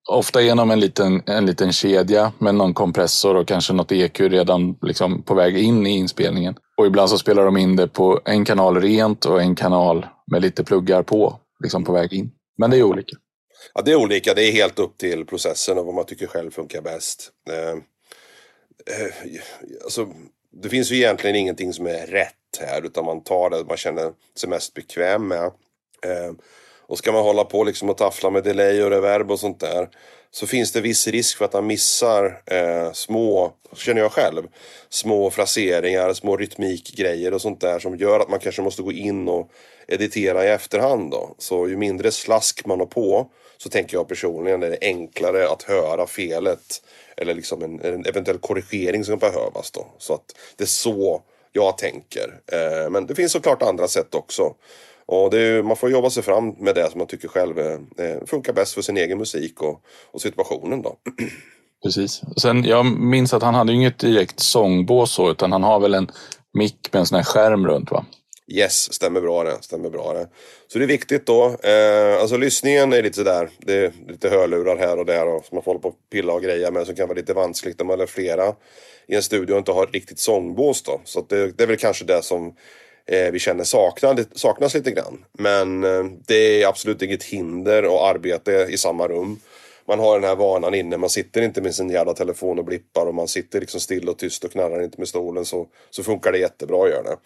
Ofta 0.09 0.41
genom 0.41 0.71
en 0.71 0.79
liten, 0.79 1.23
en 1.25 1.45
liten 1.45 1.71
kedja 1.71 2.33
med 2.37 2.55
någon 2.55 2.73
kompressor 2.73 3.35
och 3.35 3.47
kanske 3.47 3.73
något 3.73 3.91
EQ 3.91 4.19
redan 4.19 4.77
liksom 4.81 5.23
på 5.23 5.33
väg 5.33 5.57
in 5.57 5.87
i 5.87 5.89
inspelningen. 5.89 6.55
Och 6.77 6.85
ibland 6.85 7.09
så 7.09 7.17
spelar 7.17 7.45
de 7.45 7.57
in 7.57 7.75
det 7.75 7.87
på 7.87 8.21
en 8.25 8.45
kanal 8.45 8.81
rent 8.81 9.25
och 9.25 9.41
en 9.41 9.55
kanal 9.55 10.05
med 10.31 10.41
lite 10.41 10.63
pluggar 10.63 11.03
på, 11.03 11.39
liksom 11.63 11.83
på 11.83 11.93
väg 11.93 12.13
in. 12.13 12.31
Men 12.57 12.71
det 12.71 12.77
är 12.77 12.83
olika. 12.83 13.17
Ja, 13.73 13.81
det 13.81 13.91
är 13.91 13.95
olika. 13.95 14.33
Det 14.33 14.43
är 14.43 14.51
helt 14.51 14.79
upp 14.79 14.97
till 14.97 15.25
processen 15.25 15.77
och 15.77 15.85
vad 15.85 15.95
man 15.95 16.05
tycker 16.05 16.27
själv 16.27 16.51
funkar 16.51 16.81
bäst. 16.81 17.31
Eh, 17.49 17.69
eh, 18.95 19.13
alltså, 19.83 20.07
det 20.51 20.69
finns 20.69 20.91
ju 20.91 20.95
egentligen 20.95 21.35
ingenting 21.35 21.73
som 21.73 21.87
är 21.87 22.07
rätt 22.07 22.35
här 22.59 22.85
utan 22.85 23.05
man 23.05 23.23
tar 23.23 23.49
det 23.49 23.65
man 23.67 23.77
känner 23.77 24.11
sig 24.35 24.49
mest 24.49 24.73
bekväm 24.73 25.27
med. 25.27 25.45
Eh, 26.05 26.33
och 26.91 26.97
ska 26.97 27.11
man 27.11 27.23
hålla 27.23 27.43
på 27.43 27.63
liksom 27.63 27.89
och 27.89 27.97
taffla 27.97 28.29
med 28.29 28.43
delay 28.43 28.83
och 28.83 28.89
reverb 28.89 29.31
och 29.31 29.39
sånt 29.39 29.59
där 29.59 29.89
så 30.31 30.47
finns 30.47 30.71
det 30.71 30.81
viss 30.81 31.07
risk 31.07 31.37
för 31.37 31.45
att 31.45 31.53
han 31.53 31.67
missar 31.67 32.41
eh, 32.45 32.91
små, 32.91 33.53
känner 33.75 34.01
jag 34.01 34.11
själv, 34.11 34.43
små 34.89 35.29
fraseringar, 35.29 36.13
små 36.13 36.37
rytmikgrejer 36.37 37.33
och 37.33 37.41
sånt 37.41 37.61
där 37.61 37.79
som 37.79 37.97
gör 37.97 38.19
att 38.19 38.29
man 38.29 38.39
kanske 38.39 38.61
måste 38.61 38.81
gå 38.81 38.91
in 38.91 39.27
och 39.27 39.51
editera 39.87 40.45
i 40.45 40.49
efterhand 40.49 41.11
då. 41.11 41.35
Så 41.37 41.69
ju 41.69 41.77
mindre 41.77 42.11
slask 42.11 42.65
man 42.65 42.79
har 42.79 42.87
på 42.87 43.27
så 43.57 43.69
tänker 43.69 43.97
jag 43.97 44.07
personligen 44.07 44.63
är 44.63 44.69
det 44.69 44.77
enklare 44.81 45.49
att 45.49 45.63
höra 45.63 46.07
felet 46.07 46.81
eller 47.17 47.33
liksom 47.33 47.63
en, 47.63 47.81
en 47.81 48.05
eventuell 48.05 48.37
korrigering 48.37 49.03
som 49.03 49.19
behövas 49.19 49.71
då. 49.71 49.87
Så 49.97 50.13
att 50.13 50.35
det 50.55 50.63
är 50.63 50.67
så 50.67 51.21
jag 51.51 51.77
tänker. 51.77 52.39
Eh, 52.51 52.89
men 52.89 53.05
det 53.05 53.15
finns 53.15 53.31
såklart 53.31 53.61
andra 53.61 53.87
sätt 53.87 54.15
också. 54.15 54.53
Och 55.11 55.33
är, 55.33 55.63
man 55.63 55.75
får 55.75 55.91
jobba 55.91 56.09
sig 56.09 56.23
fram 56.23 56.55
med 56.59 56.75
det 56.75 56.91
som 56.91 56.97
man 56.97 57.07
tycker 57.07 57.27
själv 57.27 57.59
eh, 57.59 57.77
funkar 58.25 58.53
bäst 58.53 58.73
för 58.73 58.81
sin 58.81 58.97
egen 58.97 59.17
musik 59.17 59.61
och, 59.61 59.81
och 60.11 60.21
situationen 60.21 60.81
då. 60.81 60.97
Precis. 61.83 62.21
Sen, 62.41 62.63
jag 62.63 62.85
minns 62.85 63.33
att 63.33 63.43
han 63.43 63.55
hade 63.55 63.73
inget 63.73 63.99
direkt 63.99 64.39
sångbås 64.39 65.11
så, 65.11 65.31
utan 65.31 65.51
han 65.51 65.63
har 65.63 65.79
väl 65.79 65.93
en 65.93 66.11
mick 66.53 66.89
med 66.93 66.99
en 66.99 67.05
sån 67.05 67.15
här 67.15 67.23
skärm 67.23 67.67
runt 67.67 67.91
va? 67.91 68.05
Yes, 68.47 68.93
stämmer 68.93 69.21
bra 69.21 69.43
det. 69.43 69.57
Stämmer 69.61 69.89
bra 69.89 70.13
det. 70.13 70.27
Så 70.67 70.79
det 70.79 70.85
är 70.85 70.87
viktigt 70.87 71.25
då. 71.25 71.45
Eh, 71.63 72.21
alltså 72.21 72.37
lyssningen 72.37 72.93
är 72.93 73.03
lite 73.03 73.15
sådär. 73.15 73.49
Det 73.57 73.73
är 73.73 73.91
lite 74.07 74.29
hörlurar 74.29 74.77
här 74.77 74.99
och 74.99 75.05
där 75.05 75.27
och 75.27 75.45
som 75.45 75.55
man 75.55 75.63
får 75.63 75.71
hålla 75.71 75.81
på 75.81 75.87
och 75.87 75.95
pilla 76.11 76.33
och 76.33 76.41
greja 76.41 76.71
med 76.71 76.85
som 76.85 76.95
kan 76.95 77.07
vara 77.07 77.17
lite 77.17 77.33
vanskligt 77.33 77.79
när 77.79 77.85
man 77.85 77.99
är 77.99 78.05
flera 78.05 78.53
i 79.07 79.15
en 79.15 79.23
studio 79.23 79.53
och 79.53 79.59
inte 79.59 79.71
har 79.71 79.87
riktigt 79.87 80.19
sångbås 80.19 80.83
då. 80.83 81.01
Så 81.03 81.25
det, 81.29 81.57
det 81.57 81.63
är 81.63 81.67
väl 81.67 81.77
kanske 81.77 82.05
det 82.05 82.23
som 82.23 82.47
eh, 82.47 82.53
Eh, 83.05 83.31
vi 83.31 83.39
känner 83.39 83.63
saknas, 83.63 84.19
saknas 84.35 84.73
lite 84.73 84.91
grann. 84.91 85.25
Men 85.31 85.83
eh, 85.83 86.03
det 86.27 86.63
är 86.63 86.67
absolut 86.67 87.01
inget 87.01 87.23
hinder 87.23 87.83
att 87.83 88.15
arbeta 88.15 88.69
i 88.69 88.77
samma 88.77 89.07
rum. 89.07 89.39
Man 89.85 89.99
har 89.99 90.19
den 90.19 90.29
här 90.29 90.35
vanan 90.35 90.73
inne, 90.73 90.97
man 90.97 91.09
sitter 91.09 91.41
inte 91.41 91.61
med 91.61 91.75
sin 91.75 91.89
jävla 91.89 92.13
telefon 92.13 92.59
och 92.59 92.65
blippar 92.65 93.05
och 93.05 93.15
man 93.15 93.27
sitter 93.27 93.59
liksom 93.59 93.79
still 93.79 94.09
och 94.09 94.17
tyst 94.17 94.43
och 94.43 94.51
knarrar 94.51 94.83
inte 94.83 94.97
med 94.97 95.07
stolen 95.07 95.45
så, 95.45 95.67
så 95.89 96.03
funkar 96.03 96.31
det 96.31 96.37
jättebra 96.37 96.83
att 96.83 96.89
göra 96.89 97.03
det. 97.03 97.17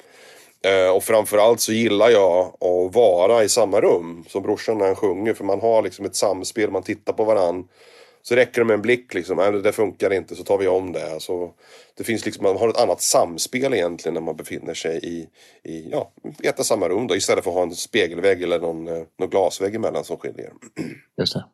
Eh, 0.69 0.89
och 0.89 1.03
framförallt 1.03 1.61
så 1.61 1.73
gillar 1.73 2.09
jag 2.09 2.45
att 2.45 2.95
vara 2.95 3.43
i 3.43 3.49
samma 3.49 3.81
rum 3.81 4.25
som 4.27 4.43
brorsan 4.43 4.77
när 4.77 4.85
han 4.85 4.95
sjunger 4.95 5.33
för 5.33 5.43
man 5.43 5.61
har 5.61 5.81
liksom 5.81 6.05
ett 6.05 6.15
samspel, 6.15 6.71
man 6.71 6.83
tittar 6.83 7.13
på 7.13 7.23
varann. 7.23 7.67
Så 8.27 8.35
räcker 8.35 8.61
det 8.61 8.65
med 8.65 8.73
en 8.73 8.81
blick 8.81 9.13
liksom, 9.13 9.37
nej 9.37 9.51
det 9.51 9.71
funkar 9.71 10.13
inte 10.13 10.35
så 10.35 10.43
tar 10.43 10.57
vi 10.57 10.67
om 10.67 10.91
det. 10.91 11.19
Så 11.19 11.53
det 11.97 12.03
finns 12.03 12.25
liksom, 12.25 12.43
man 12.43 12.57
har 12.57 12.69
ett 12.69 12.81
annat 12.81 13.01
samspel 13.01 13.73
egentligen 13.73 14.13
när 14.13 14.21
man 14.21 14.35
befinner 14.35 14.73
sig 14.73 14.99
i, 15.03 15.27
i 15.69 15.89
ja, 15.91 16.11
ett 16.43 16.59
och 16.59 16.65
samma 16.65 16.89
rum 16.89 17.07
då, 17.07 17.15
istället 17.15 17.43
för 17.43 17.51
att 17.51 17.55
ha 17.55 17.63
en 17.63 17.75
spegelvägg 17.75 18.43
eller 18.43 18.59
någon, 18.59 18.87
eh, 18.87 19.03
någon 19.19 19.29
glasvägg 19.29 19.75
emellan 19.75 20.03
som 20.03 20.17
skiljer. 20.17 20.51
Just 21.21 21.33
det. 21.33 21.45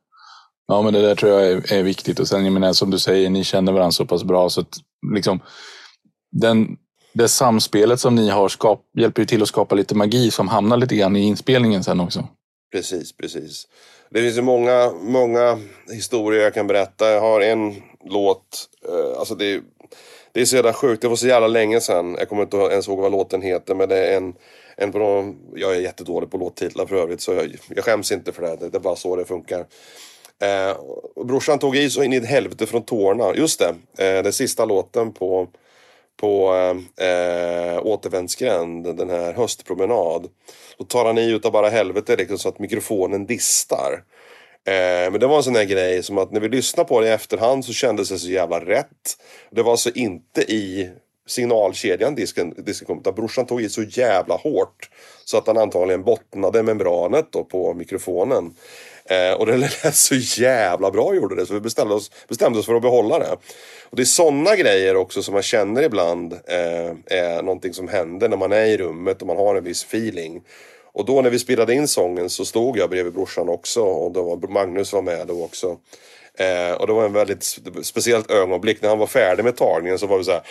Ja 0.68 0.82
men 0.82 0.94
det 0.94 1.02
där 1.02 1.16
tror 1.16 1.32
jag 1.32 1.52
är, 1.52 1.74
är 1.74 1.84
viktigt 1.84 2.20
och 2.20 2.28
sen 2.28 2.44
jag 2.44 2.54
menar 2.54 2.74
som 2.74 2.92
du 2.92 3.00
säger, 3.00 3.30
ni 3.30 3.44
känner 3.44 3.72
varandra 3.72 3.92
så 3.92 4.06
pass 4.06 4.24
bra 4.24 4.50
så 4.50 4.62
att 4.62 4.78
liksom 5.16 5.40
den, 6.32 6.78
det 7.14 7.28
samspelet 7.28 8.00
som 8.00 8.16
ni 8.16 8.30
har 8.30 8.50
skap, 8.50 8.86
hjälper 8.98 9.22
ju 9.22 9.26
till 9.26 9.42
att 9.42 9.48
skapa 9.48 9.76
lite 9.76 9.96
magi 9.96 10.32
som 10.32 10.48
hamnar 10.48 10.78
lite 10.78 10.96
grann 10.96 11.16
i 11.16 11.22
inspelningen 11.22 11.84
sen 11.84 12.00
också. 12.00 12.28
Precis, 12.72 13.18
precis. 13.18 13.68
Det 14.14 14.22
finns 14.22 14.38
ju 14.38 14.42
många, 14.42 14.92
många 15.02 15.60
historier 15.92 16.44
jag 16.44 16.54
kan 16.54 16.68
berätta. 16.68 17.12
Jag 17.12 17.22
har 17.22 17.42
en 17.42 17.76
låt, 18.06 18.70
eh, 18.88 19.20
alltså 19.20 19.36
det, 19.36 19.62
det 20.32 20.42
är 20.42 20.46
så 20.46 20.56
jävla 20.56 20.74
sjukt. 20.74 21.02
Det 21.02 21.08
var 21.08 21.16
så 21.16 21.28
jävla 21.28 21.48
länge 21.48 21.82
sedan. 21.82 22.16
Jag 22.20 22.30
kommer 22.30 22.44
inte 22.44 22.58
ens 22.58 22.88
ihåg 22.88 23.00
vad 23.00 23.12
låten 23.12 23.42
heter. 23.42 23.76
Men 23.76 23.90
det 23.90 23.98
är 23.98 24.18
en, 24.18 24.34
en 24.78 24.92
på 24.92 25.00
de, 25.00 25.38
jag 25.56 25.76
är 25.76 25.80
jättedålig 25.80 26.32
på 26.32 26.38
låttitlar 26.38 26.86
för 26.86 26.96
övrigt. 26.96 27.22
Så 27.22 27.34
jag, 27.34 27.56
jag 27.70 27.86
skäms 27.86 28.12
inte 28.12 28.32
för 28.32 28.42
det. 28.42 28.70
Det 28.70 28.78
är 28.78 28.80
bara 28.80 28.96
så 28.96 29.16
det 29.16 29.26
funkar. 29.26 29.66
Eh, 30.40 30.78
brorsan 31.26 31.60
tog 31.60 31.76
i 31.76 31.90
så 31.90 32.04
in 32.04 32.14
i 32.14 32.16
ett 32.16 32.26
helvete 32.26 32.66
från 32.66 32.84
tårna. 32.84 33.36
Just 33.36 33.60
det, 33.60 33.76
eh, 33.98 34.24
den 34.24 34.34
sista 34.34 34.66
låten 34.66 35.14
på, 35.14 35.48
på 36.22 36.54
eh, 36.98 37.86
Återvändsgränd, 37.86 38.98
den 38.98 39.10
här 39.10 39.34
höstpromenad. 39.34 40.28
Då 40.78 40.84
tar 40.86 41.06
han 41.06 41.18
i 41.18 41.32
utav 41.32 41.52
bara 41.52 41.70
helvete 41.70 42.16
liksom, 42.16 42.38
så 42.38 42.50
att 42.50 42.60
mikrofonen 42.60 43.26
distar. 43.26 44.04
Eh, 44.68 45.12
men 45.12 45.20
det 45.20 45.28
var 45.28 45.38
en 45.38 45.44
sån 45.44 45.56
här 45.56 45.66
grej 45.66 46.04
som 46.04 46.18
att 46.18 46.32
när 46.32 46.40
vi 46.40 46.50
lyssnade 46.50 46.90
på 46.90 47.00
det 47.00 47.08
i 47.08 47.12
efterhand 47.12 47.66
så 47.66 47.74
kändes 47.74 48.10
det 48.10 48.20
så 48.20 48.30
jävla 48.30 48.60
rätt. 48.60 49.18
Det 49.52 49.64
var 49.64 49.72
alltså 49.72 49.92
inte 49.96 50.42
i 50.42 50.90
signalkedjan 51.28 52.16
disken, 52.16 52.54
disken 52.58 52.88
kom, 52.88 53.00
utan 53.00 53.16
brorsan 53.16 53.46
tog 53.46 53.62
i 53.62 53.70
så 53.70 53.84
jävla 53.84 54.36
hårt. 54.36 54.90
Så 55.26 55.38
att 55.38 55.48
han 55.48 55.58
antagligen 55.58 56.04
bottnade 56.04 56.64
membranet 56.64 57.28
då 57.32 57.44
på 57.44 57.74
mikrofonen. 57.74 58.54
Eh, 59.06 59.34
och 59.34 59.46
det 59.46 59.58
lät 59.84 59.96
så 59.96 60.16
jävla 60.16 60.92
bra 60.92 61.16
gjorde 61.16 61.36
det 61.36 61.46
så 61.46 61.54
vi 61.54 61.60
bestämde 61.60 61.94
oss, 61.94 62.12
bestämde 62.28 62.60
oss 62.60 62.66
för 62.66 62.76
att 62.76 62.82
behålla 62.82 63.20
det. 63.20 63.38
Och 63.92 63.98
det 63.98 64.04
är 64.04 64.06
sådana 64.06 64.56
grejer 64.56 64.96
också 64.96 65.24
som 65.24 65.34
man 65.34 65.44
känner 65.44 65.84
ibland 65.84 66.34
eh, 66.34 66.96
är 67.06 67.42
någonting 67.42 67.74
som 67.74 67.88
händer 67.88 68.30
när 68.30 68.38
man 68.38 68.52
är 68.52 68.66
i 68.66 68.78
rummet 68.78 69.22
och 69.22 69.28
man 69.28 69.38
har 69.38 69.56
en 69.56 69.64
viss 69.64 69.84
feeling. 69.84 70.42
Och 70.94 71.06
då 71.06 71.22
när 71.22 71.30
vi 71.30 71.40
spelade 71.40 71.74
in 71.74 71.88
sången 71.88 72.30
så 72.30 72.46
stod 72.46 72.78
jag 72.78 72.90
bredvid 72.90 73.14
brorsan 73.14 73.50
också 73.50 73.82
och 73.82 74.12
då 74.12 74.24
var 74.24 74.48
Magnus 74.48 74.94
var 74.94 75.02
med 75.02 75.28
då 75.28 75.44
också. 75.44 75.78
Eh, 76.40 76.72
och 76.72 76.88
det 76.88 76.94
var 76.94 77.06
en 77.06 77.14
väldigt 77.14 77.44
speciellt 77.84 78.32
ögonblick. 78.32 78.82
När 78.82 78.90
han 78.90 79.00
var 79.00 79.08
färdig 79.08 79.44
med 79.44 79.56
tagningen 79.56 80.00
så 80.00 80.08
var 80.08 80.18
vi 80.18 80.24
så 80.24 80.32
här 80.32 80.44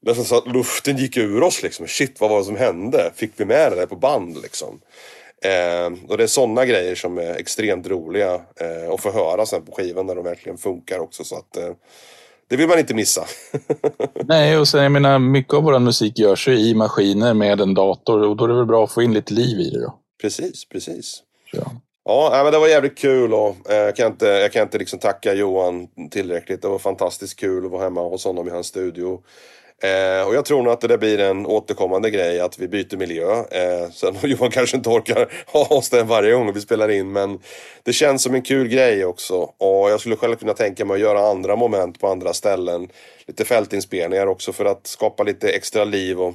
Nästan 0.00 0.24
så 0.24 0.38
att 0.38 0.46
luften 0.46 0.96
gick 0.96 1.16
ur 1.16 1.42
oss 1.42 1.62
liksom. 1.62 1.86
Shit, 1.86 2.20
vad 2.20 2.30
var 2.30 2.38
det 2.38 2.44
som 2.44 2.56
hände? 2.56 3.12
Fick 3.14 3.32
vi 3.36 3.44
med 3.44 3.72
det 3.72 3.76
där 3.76 3.86
på 3.86 3.96
band 3.96 4.42
liksom? 4.42 4.80
Eh, 5.42 6.08
och 6.08 6.16
det 6.16 6.22
är 6.22 6.26
sådana 6.26 6.66
grejer 6.66 6.94
som 6.94 7.18
är 7.18 7.34
extremt 7.34 7.86
roliga 7.86 8.34
eh, 8.60 8.90
att 8.90 9.00
få 9.00 9.10
höra 9.10 9.46
sen 9.46 9.64
på 9.64 9.72
skivan 9.72 10.06
när 10.06 10.14
de 10.14 10.24
verkligen 10.24 10.58
funkar 10.58 10.98
också. 10.98 11.24
Så 11.24 11.36
att, 11.36 11.56
eh, 11.56 11.70
det 12.48 12.56
vill 12.56 12.68
man 12.68 12.78
inte 12.78 12.94
missa. 12.94 13.24
Nej, 14.24 14.58
och 14.58 14.68
sen 14.68 14.82
jag 14.82 14.92
menar, 14.92 15.18
mycket 15.18 15.54
av 15.54 15.62
vår 15.62 15.78
musik 15.78 16.18
görs 16.18 16.48
ju 16.48 16.58
i 16.58 16.74
maskiner 16.74 17.34
med 17.34 17.60
en 17.60 17.74
dator 17.74 18.22
och 18.22 18.36
då 18.36 18.44
är 18.44 18.48
det 18.48 18.54
väl 18.54 18.66
bra 18.66 18.84
att 18.84 18.92
få 18.92 19.02
in 19.02 19.14
lite 19.14 19.34
liv 19.34 19.60
i 19.60 19.70
det 19.70 19.80
då. 19.80 19.98
Precis, 20.22 20.68
precis. 20.68 21.22
Ja. 21.52 21.72
Ja, 22.04 22.40
men 22.44 22.52
det 22.52 22.58
var 22.58 22.68
jävligt 22.68 22.98
kul 22.98 23.34
och 23.34 23.70
eh, 23.70 23.76
jag 23.76 23.96
kan 23.96 24.06
inte, 24.06 24.26
jag 24.26 24.52
kan 24.52 24.62
inte 24.62 24.78
liksom 24.78 24.98
tacka 24.98 25.34
Johan 25.34 25.88
tillräckligt. 26.10 26.62
Det 26.62 26.68
var 26.68 26.78
fantastiskt 26.78 27.40
kul 27.40 27.64
att 27.64 27.70
vara 27.70 27.82
hemma 27.82 28.02
hos 28.02 28.24
honom 28.24 28.48
i 28.48 28.50
hans 28.50 28.66
studio. 28.66 29.22
Eh, 29.82 30.28
och 30.28 30.34
jag 30.34 30.44
tror 30.44 30.62
nog 30.62 30.72
att 30.72 30.80
det 30.80 30.98
blir 30.98 31.20
en 31.20 31.46
återkommande 31.46 32.10
grej 32.10 32.40
att 32.40 32.58
vi 32.58 32.68
byter 32.68 32.96
miljö. 32.96 33.32
Eh, 33.50 33.90
sen 33.92 34.16
Johan 34.22 34.50
kanske 34.50 34.76
inte 34.76 34.88
orkar 34.88 35.32
ha 35.46 35.66
oss 35.66 35.90
den 35.90 36.06
varje 36.06 36.32
gång 36.32 36.52
vi 36.52 36.60
spelar 36.60 36.88
in 36.88 37.12
men 37.12 37.38
det 37.82 37.92
känns 37.92 38.22
som 38.22 38.34
en 38.34 38.42
kul 38.42 38.68
grej 38.68 39.04
också. 39.04 39.34
Och 39.36 39.90
jag 39.90 40.00
skulle 40.00 40.16
själv 40.16 40.36
kunna 40.36 40.54
tänka 40.54 40.84
mig 40.84 40.94
att 40.94 41.00
göra 41.00 41.30
andra 41.30 41.56
moment 41.56 42.00
på 42.00 42.08
andra 42.08 42.32
ställen. 42.32 42.88
Lite 43.26 43.44
fältinspelningar 43.44 44.26
också 44.26 44.52
för 44.52 44.64
att 44.64 44.86
skapa 44.86 45.22
lite 45.22 45.48
extra 45.48 45.84
liv 45.84 46.20
och 46.20 46.34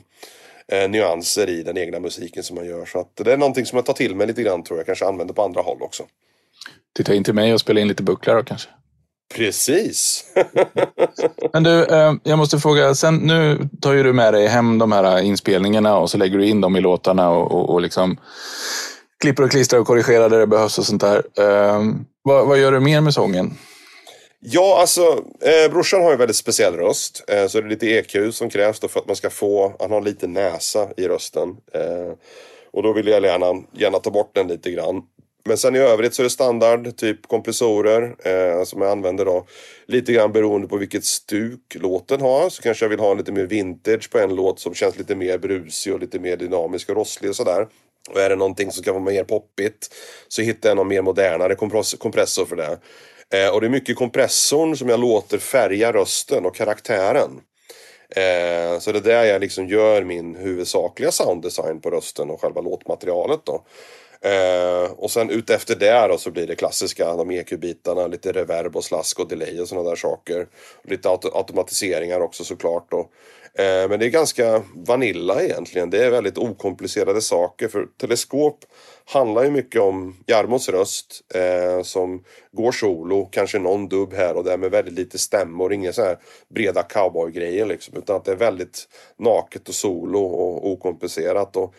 eh, 0.68 0.90
nyanser 0.90 1.50
i 1.50 1.64
den 1.64 1.78
egna 1.78 2.00
musiken 2.00 2.44
som 2.44 2.56
man 2.56 2.66
gör. 2.66 2.86
Så 2.86 3.00
att 3.00 3.16
det 3.16 3.34
är 3.34 3.38
någonting 3.38 3.66
som 3.66 3.76
jag 3.76 3.86
tar 3.86 3.94
till 3.94 4.16
mig 4.16 4.28
lite 4.28 4.44
grann 4.44 4.64
tror 4.64 4.80
jag. 4.80 4.86
Kanske 4.86 5.06
använder 5.06 5.34
på 5.34 5.42
andra 5.42 5.62
håll 5.62 5.78
också. 5.82 6.04
Titta 6.96 7.14
in 7.14 7.24
till 7.24 7.34
mig 7.34 7.54
och 7.54 7.60
spela 7.60 7.80
in 7.80 7.88
lite 7.88 8.04
bucklar 8.04 8.36
då 8.36 8.44
kanske. 8.44 8.70
Precis. 9.36 10.26
Men 11.54 11.64
du, 11.64 11.86
eh, 11.86 12.14
jag 12.24 12.38
måste 12.38 12.58
fråga. 12.58 12.96
Sen, 12.96 13.16
nu 13.16 13.70
tar 13.82 13.94
ju 13.94 14.04
du 14.04 14.14
med 14.14 14.34
dig 14.34 14.48
hem 14.48 14.78
de 14.78 14.92
här 14.92 15.22
inspelningarna 15.22 15.98
och 15.98 16.10
så 16.10 16.18
lägger 16.18 16.38
du 16.38 16.46
in 16.46 16.62
dem 16.62 16.76
i 16.76 16.82
låtarna 16.82 17.30
och, 17.30 17.52
och, 17.52 17.70
och 17.70 17.82
liksom 17.82 18.18
klipper 19.20 19.44
och 19.44 19.52
klistrar 19.52 19.80
och 19.80 19.88
korrigerar 19.88 20.30
där 20.30 20.40
det 20.40 20.48
behövs 20.48 20.80
och 20.80 20.86
sånt 20.86 21.02
där. 21.02 21.24
Eh, 21.40 21.82
vad, 22.24 22.48
vad, 22.48 22.58
gör 22.58 22.72
du 22.72 22.80
mer 22.80 23.02
med 23.02 23.14
sången? 23.14 23.58
Ja, 24.40 24.80
alltså 24.80 25.02
eh, 25.42 25.72
brorsan 25.72 26.02
har 26.02 26.12
ju 26.12 26.18
väldigt 26.18 26.36
speciell 26.36 26.74
röst. 26.74 27.24
Eh, 27.28 27.48
så 27.48 27.62
det 27.62 27.68
är 27.68 27.70
lite 27.70 27.88
EQ 27.88 28.34
som 28.34 28.50
krävs 28.50 28.80
då 28.80 28.88
för 28.88 29.00
att 29.00 29.08
man 29.08 29.16
ska 29.16 29.30
få, 29.30 29.76
han 29.80 29.92
har 29.92 30.02
lite 30.02 30.28
näsa 30.28 30.88
i 30.98 31.08
rösten. 31.08 31.50
Eh, 31.74 32.14
och 32.74 32.84
då 32.84 32.94
vill 32.94 33.08
jag 33.08 33.24
gärna, 33.24 33.64
gärna 33.72 34.00
ta 34.00 34.10
bort 34.10 34.36
den 34.36 34.48
lite 34.48 34.72
grann. 34.72 35.02
Men 35.46 35.58
sen 35.58 35.76
i 35.76 35.80
övrigt 35.80 36.14
så 36.14 36.22
är 36.22 36.24
det 36.24 36.30
standard, 36.30 36.98
typ 36.98 37.28
kompressorer 37.28 38.16
eh, 38.24 38.64
som 38.64 38.82
jag 38.82 38.92
använder 38.92 39.26
då. 39.26 39.46
Lite 39.86 40.14
grann 40.14 40.32
beroende 40.32 40.68
på 40.68 40.78
vilket 40.78 41.06
stuk 41.06 41.76
låten 41.80 42.22
har. 42.22 42.50
Så 42.50 42.62
kanske 42.62 42.86
jag 42.86 42.90
vill 42.90 43.00
ha 43.00 43.14
lite 43.14 43.32
mer 43.32 43.46
vintage 43.46 44.12
på 44.12 44.20
en 44.20 44.36
låt 44.36 44.60
som 44.60 44.74
känns 44.74 44.98
lite 44.98 45.16
mer 45.16 45.38
brusig 45.38 45.94
och 45.94 46.00
lite 46.00 46.20
mer 46.20 46.38
dynamisk 46.38 46.90
och 46.90 46.96
rosslig 46.96 47.30
och 47.30 47.36
sådär. 47.36 47.68
Och 48.10 48.22
är 48.22 48.30
det 48.30 48.36
någonting 48.36 48.72
som 48.72 48.84
ska 48.84 48.94
vara 48.94 49.04
mer 49.04 49.24
poppigt 49.24 49.96
så 50.28 50.42
hittar 50.42 50.70
jag 50.70 50.76
någon 50.76 50.88
mer 50.88 51.02
modernare 51.02 51.56
kompressor 51.98 52.46
för 52.46 52.56
det. 52.56 52.80
Eh, 53.34 53.54
och 53.54 53.62
det 53.62 53.68
är 53.68 53.70
mycket 53.70 53.96
kompressorn 53.96 54.78
som 54.78 54.90
jag 54.90 55.00
låter 55.00 55.38
färga 55.38 55.94
rösten 55.94 56.46
och 56.46 56.56
karaktären. 56.56 57.42
Eh, 58.16 58.80
så 58.80 58.92
det 58.92 59.00
är 59.00 59.02
där 59.02 59.24
jag 59.24 59.42
liksom 59.42 59.68
gör 59.68 60.04
min 60.04 60.36
huvudsakliga 60.36 61.12
sounddesign 61.12 61.82
på 61.82 61.90
rösten 61.90 62.30
och 62.30 62.42
själva 62.42 62.62
låtmaterialet 62.62 63.40
då. 63.46 63.66
Eh, 64.24 64.92
och 64.92 65.12
sen 65.12 65.30
utefter 65.30 65.76
det 65.76 66.08
då 66.08 66.18
så 66.18 66.32
blir 66.32 66.48
det 66.48 66.56
klassiska, 66.56 67.16
de 67.16 67.32
EQ-bitarna, 67.32 68.08
lite 68.08 68.32
reverb 68.32 68.76
och 68.76 68.84
slask 68.84 69.20
och 69.20 69.28
delay 69.28 69.62
och 69.62 69.68
sådana 69.68 69.90
där 69.90 69.96
saker. 69.96 70.48
Lite 70.84 71.10
auto 71.10 71.38
automatiseringar 71.38 72.20
också 72.20 72.44
såklart 72.44 72.92
då. 72.92 73.00
Eh, 73.56 73.90
men 73.90 74.00
det 74.00 74.06
är 74.06 74.10
ganska 74.10 74.64
vanilla 74.76 75.42
egentligen. 75.42 75.90
Det 75.90 76.06
är 76.06 76.12
väldigt 76.12 76.38
okomplicerade 76.38 77.22
saker 77.22 77.68
för 77.68 77.88
teleskop 77.98 78.66
handlar 79.06 79.44
ju 79.44 79.52
mycket 79.52 79.82
om 79.82 80.16
Jarmos 80.28 80.70
röst 80.70 81.22
eh, 81.36 81.84
som 81.84 82.24
går 82.52 82.72
solo, 82.72 83.26
kanske 83.26 83.60
någon 83.60 83.88
dubb 83.88 84.14
här 84.14 84.38
och 84.38 84.44
där 84.44 84.58
med 84.58 84.72
väldigt 84.72 84.94
lite 84.94 85.18
stämmor, 85.18 85.74
inga 85.74 85.94
så 85.94 86.02
här 86.02 86.18
breda 86.50 86.84
cowboygrejer 86.84 87.66
liksom. 87.66 87.98
Utan 87.98 88.16
att 88.16 88.26
det 88.26 88.32
är 88.32 88.36
väldigt 88.36 88.88
naket 89.18 89.70
och 89.70 89.76
solo 89.76 90.20
och 90.20 90.72
okomplicerat. 90.72 91.56
Och 91.56 91.76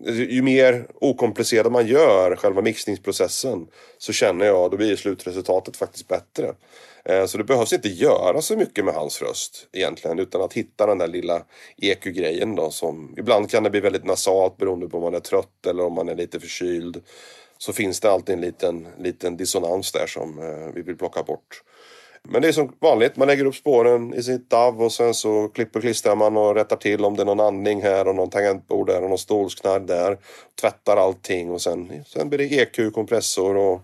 Alltså, 0.00 0.22
ju 0.22 0.42
mer 0.42 0.86
okomplicerad 0.94 1.72
man 1.72 1.86
gör 1.86 2.36
själva 2.36 2.62
mixningsprocessen 2.62 3.66
så 3.98 4.12
känner 4.12 4.46
jag 4.46 4.70
då 4.70 4.76
blir 4.76 4.96
slutresultatet 4.96 5.76
faktiskt 5.76 6.08
bättre. 6.08 6.54
Eh, 7.04 7.26
så 7.26 7.38
det 7.38 7.44
behövs 7.44 7.72
inte 7.72 7.88
göra 7.88 8.42
så 8.42 8.56
mycket 8.56 8.84
med 8.84 8.94
hans 8.94 9.22
röst 9.22 9.68
egentligen 9.72 10.18
utan 10.18 10.42
att 10.42 10.52
hitta 10.52 10.86
den 10.86 10.98
där 10.98 11.08
lilla 11.08 11.42
EQ-grejen 11.76 12.54
då 12.54 12.70
som 12.70 13.14
ibland 13.18 13.50
kan 13.50 13.62
det 13.62 13.70
bli 13.70 13.80
väldigt 13.80 14.04
nasalt 14.04 14.56
beroende 14.56 14.88
på 14.88 14.96
om 14.96 15.02
man 15.02 15.14
är 15.14 15.20
trött 15.20 15.66
eller 15.66 15.84
om 15.84 15.92
man 15.92 16.08
är 16.08 16.14
lite 16.14 16.40
förkyld. 16.40 17.02
Så 17.58 17.72
finns 17.72 18.00
det 18.00 18.10
alltid 18.10 18.34
en 18.34 18.40
liten, 18.40 18.88
liten 18.98 19.36
dissonans 19.36 19.92
där 19.92 20.06
som 20.06 20.38
eh, 20.38 20.74
vi 20.74 20.82
vill 20.82 20.96
plocka 20.96 21.22
bort. 21.22 21.62
Men 22.28 22.42
det 22.42 22.48
är 22.48 22.52
som 22.52 22.72
vanligt, 22.80 23.16
man 23.16 23.28
lägger 23.28 23.44
upp 23.44 23.54
spåren 23.54 24.14
i 24.14 24.22
sitt 24.22 24.50
DAV 24.50 24.82
och 24.82 24.92
sen 24.92 25.14
så 25.14 25.48
klipper 25.48 25.78
och 25.78 25.82
klistrar 25.82 26.16
man 26.16 26.36
och 26.36 26.54
rättar 26.54 26.76
till 26.76 27.04
om 27.04 27.16
det 27.16 27.22
är 27.22 27.26
någon 27.26 27.40
andning 27.40 27.82
här 27.82 28.08
och 28.08 28.14
någon 28.14 28.30
tangentbord 28.30 28.86
där 28.86 29.02
och 29.02 29.08
någon 29.08 29.18
stolsknarr 29.18 29.80
där. 29.80 30.18
Tvättar 30.60 30.96
allting 30.96 31.50
och 31.50 31.62
sen, 31.62 32.04
sen 32.06 32.28
blir 32.28 32.38
det 32.38 32.44
EQ, 32.44 32.94
kompressor 32.94 33.56
och, 33.56 33.80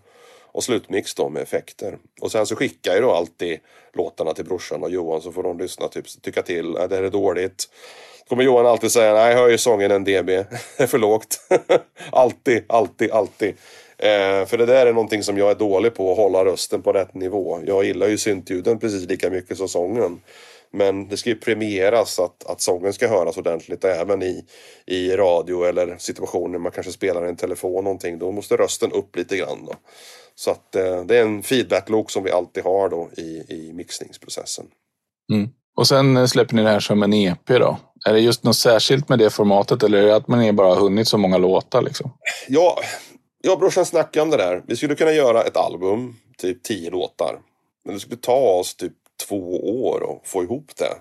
och 0.53 0.65
slutmix 0.65 1.15
då 1.15 1.29
med 1.29 1.43
effekter. 1.43 1.99
Och 2.21 2.33
sen 2.33 2.47
så 2.47 2.57
skickar 2.57 2.93
jag 2.93 3.03
då 3.03 3.11
alltid 3.11 3.59
låtarna 3.93 4.35
till 4.35 4.45
brorsan 4.45 4.83
och 4.83 4.91
Johan 4.91 5.21
så 5.21 5.33
får 5.33 5.43
de 5.43 5.59
lyssna 5.59 5.89
typ, 5.89 6.23
tycka 6.23 6.43
till. 6.43 6.77
Äh, 6.77 6.89
det 6.89 6.97
här 6.97 7.03
är 7.03 7.11
dåligt. 7.11 7.69
Kommer 8.29 8.43
Johan 8.43 8.67
alltid 8.67 8.93
säga, 8.93 9.15
nej 9.15 9.35
höj 9.35 9.59
sången 9.59 9.91
en 9.91 10.05
dB. 10.05 10.27
Det 10.27 10.47
är 10.77 10.87
för 10.87 10.99
lågt. 10.99 11.41
alltid, 12.11 12.65
alltid, 12.69 13.11
alltid. 13.11 13.55
Eh, 14.03 14.47
för 14.47 14.59
det 14.59 14.67
där 14.67 14.87
är 14.87 14.93
någonting 14.93 15.23
som 15.23 15.39
jag 15.39 15.51
är 15.51 15.55
dålig 15.55 15.95
på, 15.95 16.13
att 16.13 16.17
hålla 16.17 16.45
rösten 16.45 16.83
på 16.83 16.93
rätt 16.93 17.15
nivå. 17.15 17.61
Jag 17.67 17.85
gillar 17.85 18.09
ju 18.09 18.19
syntljuden 18.19 18.79
precis 18.79 19.09
lika 19.09 19.31
mycket 19.31 19.59
som 19.59 19.69
sången. 19.69 20.21
Men 20.73 21.09
det 21.09 21.17
ska 21.17 21.31
ju 21.31 21.37
premieras 21.37 22.19
att, 22.19 22.51
att 22.51 22.61
sången 22.61 22.93
ska 22.93 23.09
höras 23.09 23.37
ordentligt 23.37 23.85
även 23.85 24.23
i, 24.23 24.45
i 24.87 25.11
radio 25.11 25.65
eller 25.65 25.97
situationer 25.99 26.59
man 26.59 26.73
kanske 26.73 26.93
spelar 26.93 27.27
i 27.27 27.29
en 27.29 27.37
telefon 27.37 27.85
någonting. 27.85 28.19
Då 28.19 28.33
måste 28.33 28.57
rösten 28.57 28.93
upp 28.93 29.17
lite 29.17 29.37
grann. 29.37 29.65
Då. 29.67 29.75
Så 30.35 30.51
att 30.51 30.77
eh, 30.77 31.05
det 31.05 31.17
är 31.17 31.23
en 31.23 31.43
feedback-loop 31.43 32.11
som 32.11 32.25
vi 32.25 32.31
alltid 32.31 32.65
har 32.65 32.89
då 32.89 33.11
i, 33.17 33.45
i 33.49 33.73
mixningsprocessen. 33.73 34.67
Mm. 35.33 35.49
Och 35.77 35.87
sen 35.87 36.17
eh, 36.17 36.27
släpper 36.27 36.55
ni 36.55 36.63
det 36.63 36.69
här 36.69 36.81
som 36.81 37.03
en 37.03 37.15
EP 37.15 37.47
då? 37.47 37.79
Är 38.09 38.13
det 38.13 38.21
just 38.21 38.45
något 38.45 38.57
särskilt 38.57 39.09
med 39.09 39.19
det 39.19 39.31
formatet 39.31 39.83
eller 39.83 39.99
är 39.99 40.07
det 40.07 40.17
att 40.17 40.29
man 40.29 40.57
bara 40.57 40.69
har 40.69 40.81
hunnit 40.81 41.09
så 41.09 41.19
många 41.19 41.39
låtar? 41.39 41.83
Liksom? 41.83 42.13
Ja, 42.49 42.79
jag 43.43 43.53
och 43.53 43.59
brorsan 43.59 43.87
snackade 43.87 44.23
om 44.23 44.31
det 44.31 44.37
där. 44.37 44.63
Vi 44.67 44.77
skulle 44.77 44.95
kunna 44.95 45.13
göra 45.13 45.45
ett 45.45 45.57
album, 45.57 46.17
typ 46.39 46.63
tio 46.63 46.91
låtar. 46.91 47.41
Men 47.85 47.95
det 47.95 48.01
skulle 48.01 48.17
ta 48.17 48.59
oss 48.59 48.75
typ 48.75 48.93
två 49.29 49.81
år 49.85 50.13
att 50.13 50.29
få 50.29 50.43
ihop 50.43 50.77
det. 50.77 50.95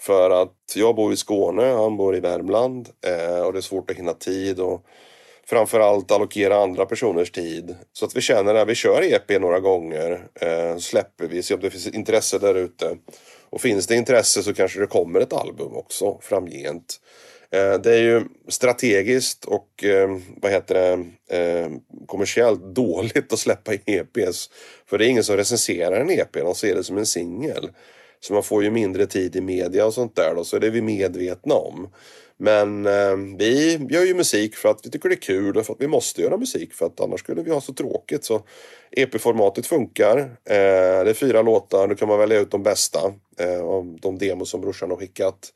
För 0.00 0.42
att 0.42 0.72
jag 0.76 0.96
bor 0.96 1.12
i 1.12 1.16
Skåne, 1.16 1.62
han 1.62 1.96
bor 1.96 2.16
i 2.16 2.20
Värmland 2.20 2.88
eh, 3.06 3.40
och 3.40 3.52
det 3.52 3.58
är 3.58 3.62
svårt 3.62 3.90
att 3.90 3.96
hinna 3.96 4.12
tid 4.12 4.60
och 4.60 4.84
framförallt 5.46 6.10
allokera 6.10 6.62
andra 6.62 6.86
personers 6.86 7.30
tid. 7.30 7.76
Så 7.92 8.04
att 8.04 8.16
vi 8.16 8.20
känner 8.20 8.54
att 8.54 8.68
vi 8.68 8.74
kör 8.74 9.02
EP 9.02 9.40
några 9.40 9.60
gånger, 9.60 10.28
eh, 10.34 10.76
släpper 10.78 11.26
vi, 11.26 11.42
ser 11.42 11.54
om 11.54 11.60
det 11.60 11.70
finns 11.70 11.86
intresse 11.86 12.38
där 12.38 12.54
ute. 12.54 12.96
Och 13.50 13.60
finns 13.60 13.86
det 13.86 13.94
intresse 13.94 14.42
så 14.42 14.54
kanske 14.54 14.80
det 14.80 14.86
kommer 14.86 15.20
ett 15.20 15.32
album 15.32 15.76
också 15.76 16.18
framgent. 16.22 17.00
Eh, 17.54 17.80
det 17.80 17.94
är 17.94 18.02
ju 18.02 18.24
strategiskt 18.48 19.44
och 19.44 19.84
eh, 19.84 20.18
vad 20.36 20.52
heter 20.52 20.74
det, 20.74 21.36
eh, 21.36 21.70
kommersiellt 22.06 22.74
dåligt 22.74 23.32
att 23.32 23.38
släppa 23.38 23.74
EPs. 23.74 24.50
För 24.86 24.98
det 24.98 25.06
är 25.06 25.08
ingen 25.08 25.24
som 25.24 25.36
recenserar 25.36 26.00
en 26.00 26.10
EP, 26.10 26.32
de 26.32 26.54
ser 26.54 26.74
det 26.74 26.84
som 26.84 26.98
en 26.98 27.06
singel. 27.06 27.70
Så 28.20 28.32
man 28.32 28.42
får 28.42 28.64
ju 28.64 28.70
mindre 28.70 29.06
tid 29.06 29.36
i 29.36 29.40
media 29.40 29.86
och 29.86 29.94
sånt 29.94 30.16
där 30.16 30.34
då, 30.34 30.44
så 30.44 30.58
det 30.58 30.66
är 30.66 30.70
vi 30.70 30.82
medvetna 30.82 31.54
om. 31.54 31.88
Men 32.40 32.86
eh, 32.86 33.16
vi 33.38 33.78
gör 33.90 34.04
ju 34.04 34.14
musik 34.14 34.56
för 34.56 34.68
att 34.68 34.80
vi 34.86 34.90
tycker 34.90 35.08
det 35.08 35.14
är 35.14 35.20
kul 35.20 35.56
och 35.56 35.66
för 35.66 35.72
att 35.72 35.80
vi 35.80 35.88
måste 35.88 36.22
göra 36.22 36.36
musik 36.36 36.74
för 36.74 36.86
att 36.86 37.00
annars 37.00 37.20
skulle 37.20 37.42
vi 37.42 37.50
ha 37.50 37.60
så 37.60 37.74
tråkigt. 37.74 38.24
Så 38.24 38.42
EP-formatet 38.90 39.66
funkar. 39.66 40.18
Eh, 40.18 41.04
det 41.04 41.10
är 41.10 41.14
fyra 41.14 41.42
låtar, 41.42 41.86
nu 41.88 41.94
kan 41.94 42.08
man 42.08 42.18
välja 42.18 42.40
ut 42.40 42.50
de 42.50 42.62
bästa 42.62 43.14
eh, 43.38 43.60
av 43.60 43.98
de 44.00 44.18
demos 44.18 44.50
som 44.50 44.60
brorsan 44.60 44.90
har 44.90 44.96
skickat. 44.96 45.52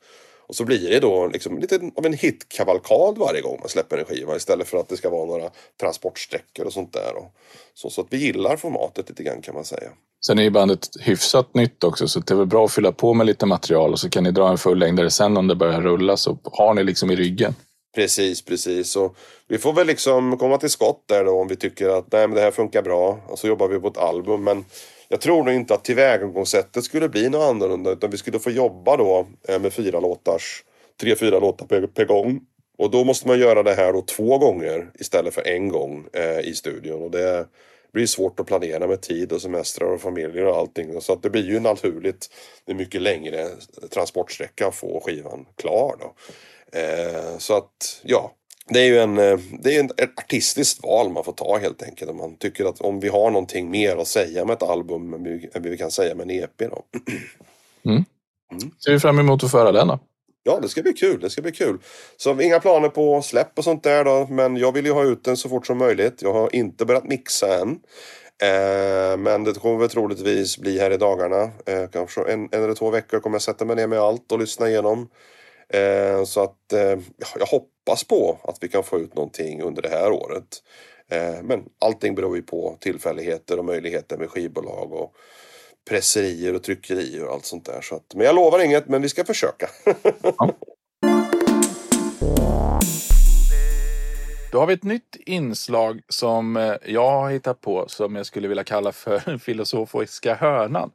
Och 0.47 0.55
så 0.55 0.65
blir 0.65 0.89
det 0.89 0.99
då 0.99 1.27
liksom 1.27 1.59
lite 1.59 1.91
av 1.95 2.05
en 2.05 2.13
hitkavalkad 2.13 3.17
varje 3.17 3.41
gång 3.41 3.57
man 3.59 3.69
släpper 3.69 3.97
en 3.97 4.05
skiva 4.05 4.35
istället 4.35 4.67
för 4.67 4.77
att 4.77 4.89
det 4.89 4.97
ska 4.97 5.09
vara 5.09 5.25
några 5.25 5.49
transportsträckor 5.79 6.65
och 6.65 6.73
sånt 6.73 6.93
där. 6.93 7.17
Och 7.17 7.35
så, 7.73 7.89
så 7.89 8.01
att 8.01 8.07
vi 8.09 8.17
gillar 8.17 8.57
formatet 8.57 9.09
lite 9.09 9.23
grann 9.23 9.41
kan 9.41 9.55
man 9.55 9.65
säga. 9.65 9.89
Sen 10.25 10.39
är 10.39 10.43
ju 10.43 10.49
bandet 10.49 10.87
hyfsat 10.99 11.53
nytt 11.53 11.83
också 11.83 12.07
så 12.07 12.19
det 12.19 12.33
är 12.33 12.35
väl 12.35 12.45
bra 12.45 12.65
att 12.65 12.73
fylla 12.73 12.91
på 12.91 13.13
med 13.13 13.25
lite 13.25 13.45
material 13.45 13.91
och 13.91 13.99
så 13.99 14.09
kan 14.09 14.23
ni 14.23 14.31
dra 14.31 14.49
en 14.49 14.57
fullängdare 14.57 15.09
sen 15.09 15.37
om 15.37 15.47
det 15.47 15.55
börjar 15.55 15.81
rulla 15.81 16.17
så 16.17 16.37
har 16.43 16.73
ni 16.73 16.83
liksom 16.83 17.11
i 17.11 17.15
ryggen. 17.15 17.55
Precis, 17.95 18.45
precis. 18.45 18.95
Och 18.95 19.15
vi 19.47 19.57
får 19.57 19.73
väl 19.73 19.87
liksom 19.87 20.37
komma 20.37 20.57
till 20.57 20.69
skott 20.69 21.03
där 21.05 21.25
då 21.25 21.39
om 21.39 21.47
vi 21.47 21.55
tycker 21.55 21.89
att 21.89 22.11
nej, 22.11 22.27
men 22.27 22.35
det 22.35 22.41
här 22.41 22.51
funkar 22.51 22.81
bra. 22.81 23.19
Och 23.27 23.39
så 23.39 23.47
jobbar 23.47 23.67
vi 23.67 23.79
på 23.79 23.87
ett 23.87 23.97
album. 23.97 24.43
Men 24.43 24.65
jag 25.07 25.21
tror 25.21 25.43
nog 25.43 25.53
inte 25.53 25.73
att 25.73 25.83
tillvägagångssättet 25.83 26.83
skulle 26.83 27.09
bli 27.09 27.29
något 27.29 27.49
annorlunda 27.49 27.91
utan 27.91 28.09
vi 28.09 28.17
skulle 28.17 28.39
få 28.39 28.51
jobba 28.51 28.97
då 28.97 29.27
eh, 29.47 29.59
med 29.59 29.73
fyra 29.73 29.99
låtars, 29.99 30.63
tre, 31.01 31.15
fyra 31.15 31.39
låtar 31.39 31.65
per, 31.65 31.87
per 31.87 32.05
gång. 32.05 32.41
Och 32.77 32.91
då 32.91 33.03
måste 33.03 33.27
man 33.27 33.39
göra 33.39 33.63
det 33.63 33.73
här 33.73 33.93
då 33.93 34.01
två 34.01 34.37
gånger 34.37 34.91
istället 34.99 35.33
för 35.33 35.47
en 35.47 35.69
gång 35.69 36.07
eh, 36.13 36.39
i 36.39 36.53
studion. 36.55 37.01
Och 37.01 37.11
det 37.11 37.47
blir 37.93 38.05
svårt 38.05 38.39
att 38.39 38.47
planera 38.47 38.87
med 38.87 39.01
tid 39.01 39.31
och 39.31 39.41
semestrar 39.41 39.87
och 39.87 40.01
familjer 40.01 40.45
och 40.45 40.57
allting. 40.57 41.01
Så 41.01 41.13
att 41.13 41.23
det 41.23 41.29
blir 41.29 41.45
ju 41.45 41.59
naturligt 41.59 42.29
en 42.65 42.77
mycket 42.77 43.01
längre 43.01 43.47
transportsträcka 43.89 44.67
att 44.67 44.75
få 44.75 45.01
skivan 45.05 45.45
klar. 45.55 45.95
Då. 45.99 46.13
Eh, 46.73 47.37
så 47.37 47.57
att 47.57 48.01
ja, 48.03 48.31
det 48.69 48.79
är 48.79 48.85
ju 48.85 48.99
en, 48.99 49.17
eh, 49.17 49.39
det 49.59 49.75
är 49.75 49.83
ett 49.83 50.19
artistiskt 50.19 50.83
val 50.83 51.11
man 51.11 51.23
får 51.23 51.33
ta 51.33 51.57
helt 51.57 51.83
enkelt. 51.83 52.11
Om 52.11 52.17
man 52.17 52.35
tycker 52.35 52.65
att 52.65 52.81
om 52.81 52.99
vi 52.99 53.09
har 53.09 53.31
någonting 53.31 53.71
mer 53.71 53.97
att 53.97 54.07
säga 54.07 54.45
med 54.45 54.53
ett 54.53 54.63
album 54.63 55.13
än 55.53 55.63
vi 55.63 55.77
kan 55.77 55.91
säga 55.91 56.15
med 56.15 56.23
en 56.23 56.31
EP. 56.31 56.57
Då. 56.57 56.83
Mm. 57.85 58.03
Mm. 58.51 58.71
Ser 58.85 58.91
vi 58.91 58.99
fram 58.99 59.19
emot 59.19 59.43
att 59.43 59.51
föra 59.51 59.71
den 59.71 59.87
då? 59.87 59.99
Ja, 60.43 60.59
det 60.61 60.69
ska 60.69 60.81
bli 60.81 60.93
kul. 60.93 61.19
Det 61.19 61.29
ska 61.29 61.41
bli 61.41 61.51
kul. 61.51 61.77
Så 62.17 62.41
inga 62.41 62.59
planer 62.59 62.89
på 62.89 63.21
släpp 63.21 63.57
och 63.57 63.63
sånt 63.63 63.83
där 63.83 64.03
då. 64.03 64.27
Men 64.29 64.57
jag 64.57 64.71
vill 64.71 64.85
ju 64.85 64.91
ha 64.91 65.03
ut 65.03 65.23
den 65.23 65.37
så 65.37 65.49
fort 65.49 65.67
som 65.67 65.77
möjligt. 65.77 66.21
Jag 66.21 66.33
har 66.33 66.55
inte 66.55 66.85
börjat 66.85 67.03
mixa 67.03 67.59
än. 67.61 67.69
Eh, 68.41 69.17
men 69.17 69.43
det 69.43 69.53
kommer 69.53 69.79
väl 69.79 69.89
troligtvis 69.89 70.57
bli 70.57 70.79
här 70.79 70.91
i 70.91 70.97
dagarna. 70.97 71.41
Eh, 71.65 71.89
kanske 71.91 72.21
en, 72.21 72.49
en 72.51 72.63
eller 72.63 72.73
två 72.73 72.89
veckor 72.89 73.19
kommer 73.19 73.35
jag 73.35 73.41
sätta 73.41 73.65
mig 73.65 73.75
ner 73.75 73.87
med 73.87 73.99
allt 73.99 74.31
och 74.31 74.39
lyssna 74.39 74.69
igenom. 74.69 75.09
Eh, 75.73 76.23
så 76.23 76.43
att 76.43 76.73
eh, 76.73 76.99
jag 77.39 77.45
hoppas 77.45 78.03
på 78.03 78.39
att 78.43 78.57
vi 78.61 78.67
kan 78.67 78.83
få 78.83 78.99
ut 78.99 79.15
någonting 79.15 79.61
under 79.61 79.81
det 79.81 79.89
här 79.89 80.11
året. 80.11 80.63
Eh, 81.11 81.43
men 81.43 81.63
allting 81.79 82.15
beror 82.15 82.35
ju 82.35 82.41
på 82.41 82.77
tillfälligheter 82.79 83.59
och 83.59 83.65
möjligheter 83.65 84.17
med 84.17 84.29
skivbolag 84.29 84.93
och 84.93 85.13
presserier 85.89 86.55
och 86.55 86.63
tryckerier 86.63 87.23
och 87.25 87.33
allt 87.33 87.45
sånt 87.45 87.65
där. 87.65 87.81
Så 87.81 87.95
att, 87.95 88.15
men 88.15 88.25
jag 88.25 88.35
lovar 88.35 88.59
inget, 88.59 88.87
men 88.87 89.01
vi 89.01 89.09
ska 89.09 89.25
försöka. 89.25 89.69
ja. 90.37 90.53
Då 94.51 94.59
har 94.59 94.67
vi 94.67 94.73
ett 94.73 94.83
nytt 94.83 95.15
inslag 95.25 96.01
som 96.07 96.75
jag 96.85 97.11
har 97.11 97.29
hittat 97.29 97.61
på 97.61 97.87
som 97.87 98.15
jag 98.15 98.25
skulle 98.25 98.47
vilja 98.47 98.63
kalla 98.63 98.91
för 98.91 99.37
filosofiska 99.41 100.35
hörnan. 100.35 100.91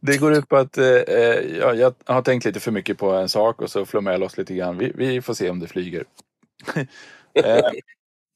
Det 0.00 0.18
går 0.18 0.32
ut 0.32 0.48
på 0.48 0.56
att 0.56 0.78
eh, 0.78 0.86
eh 0.86 1.56
jag, 1.58 1.76
jag 1.76 1.94
har 2.06 2.22
tänkt 2.22 2.44
lite 2.44 2.60
för 2.60 2.70
mycket 2.70 2.98
på 2.98 3.10
en 3.10 3.28
sak 3.28 3.62
och 3.62 3.70
så 3.70 3.86
flummar 3.86 4.12
jag 4.12 4.20
loss 4.20 4.38
lite 4.38 4.54
grann. 4.54 4.78
Vi, 4.78 4.92
vi 4.94 5.22
får 5.22 5.34
se 5.34 5.50
om 5.50 5.60
det 5.60 5.66
flyger. 5.66 6.04
eh, 7.34 7.70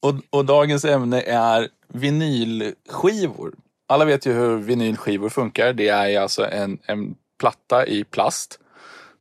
och, 0.01 0.15
och, 0.29 0.45
dagens 0.45 0.85
ämne 0.85 1.21
är 1.21 1.69
vinylskivor. 1.87 3.53
Alla 3.87 4.05
vet 4.05 4.25
ju 4.25 4.33
hur 4.33 4.57
vinylskivor 4.57 5.29
funkar. 5.29 5.73
Det 5.73 5.89
är 5.89 6.19
alltså 6.19 6.45
en, 6.45 6.79
en 6.85 7.15
platta 7.39 7.87
i 7.87 8.03
plast 8.03 8.59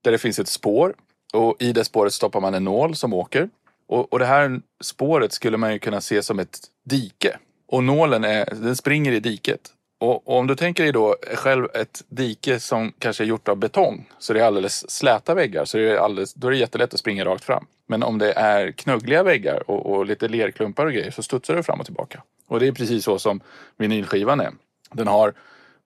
där 0.03 0.13
det 0.13 0.19
finns 0.19 0.39
ett 0.39 0.49
spår 0.49 0.95
och 1.33 1.57
i 1.59 1.73
det 1.73 1.85
spåret 1.85 2.13
stoppar 2.13 2.41
man 2.41 2.55
en 2.55 2.65
nål 2.65 2.95
som 2.95 3.13
åker. 3.13 3.49
Och, 3.89 4.13
och 4.13 4.19
det 4.19 4.27
här 4.27 4.61
spåret 4.83 5.33
skulle 5.33 5.57
man 5.57 5.73
ju 5.73 5.79
kunna 5.79 6.01
se 6.01 6.23
som 6.23 6.39
ett 6.39 6.59
dike. 6.85 7.39
Och 7.67 7.85
nålen 7.85 8.25
är, 8.25 8.45
den 8.55 8.77
springer 8.77 9.13
i 9.13 9.21
diket. 9.21 9.71
Och, 10.03 10.29
och, 10.29 10.39
om 10.39 10.47
du 10.47 10.55
tänker 10.55 10.83
dig 10.83 10.93
då 10.93 11.17
själv 11.35 11.69
ett 11.75 12.05
dike 12.09 12.61
som 12.61 12.93
kanske 12.99 13.25
är 13.25 13.27
gjort 13.27 13.49
av 13.49 13.57
betong 13.57 14.09
så 14.19 14.33
det 14.33 14.41
är 14.41 14.45
alldeles 14.45 14.91
släta 14.91 15.35
väggar 15.35 15.65
så 15.65 15.79
det 15.79 15.91
är 15.91 15.97
alldeles, 15.97 16.35
då 16.35 16.47
är 16.47 16.51
det 16.51 16.57
jättelätt 16.57 16.95
att 16.95 17.01
springa 17.01 17.25
rakt 17.25 17.45
fram. 17.45 17.67
Men 17.87 18.03
om 18.03 18.19
det 18.19 18.33
är 18.33 18.73
knuggliga 18.73 19.23
väggar 19.23 19.71
och, 19.71 19.87
och 19.87 20.07
lite 20.07 20.29
lerklumpar 20.29 20.87
och 20.87 20.93
grejer 20.93 21.11
så 21.11 21.23
studsar 21.23 21.55
du 21.57 21.63
fram 21.63 21.81
och 21.81 21.87
tillbaka. 21.87 22.23
Och 22.47 22.61
det 22.61 22.67
är 22.67 22.73
precis 22.73 23.05
så 23.05 23.19
som 23.19 23.41
vinylskivan 23.77 24.41
är. 24.41 24.51
Den 24.93 25.07
har 25.07 25.35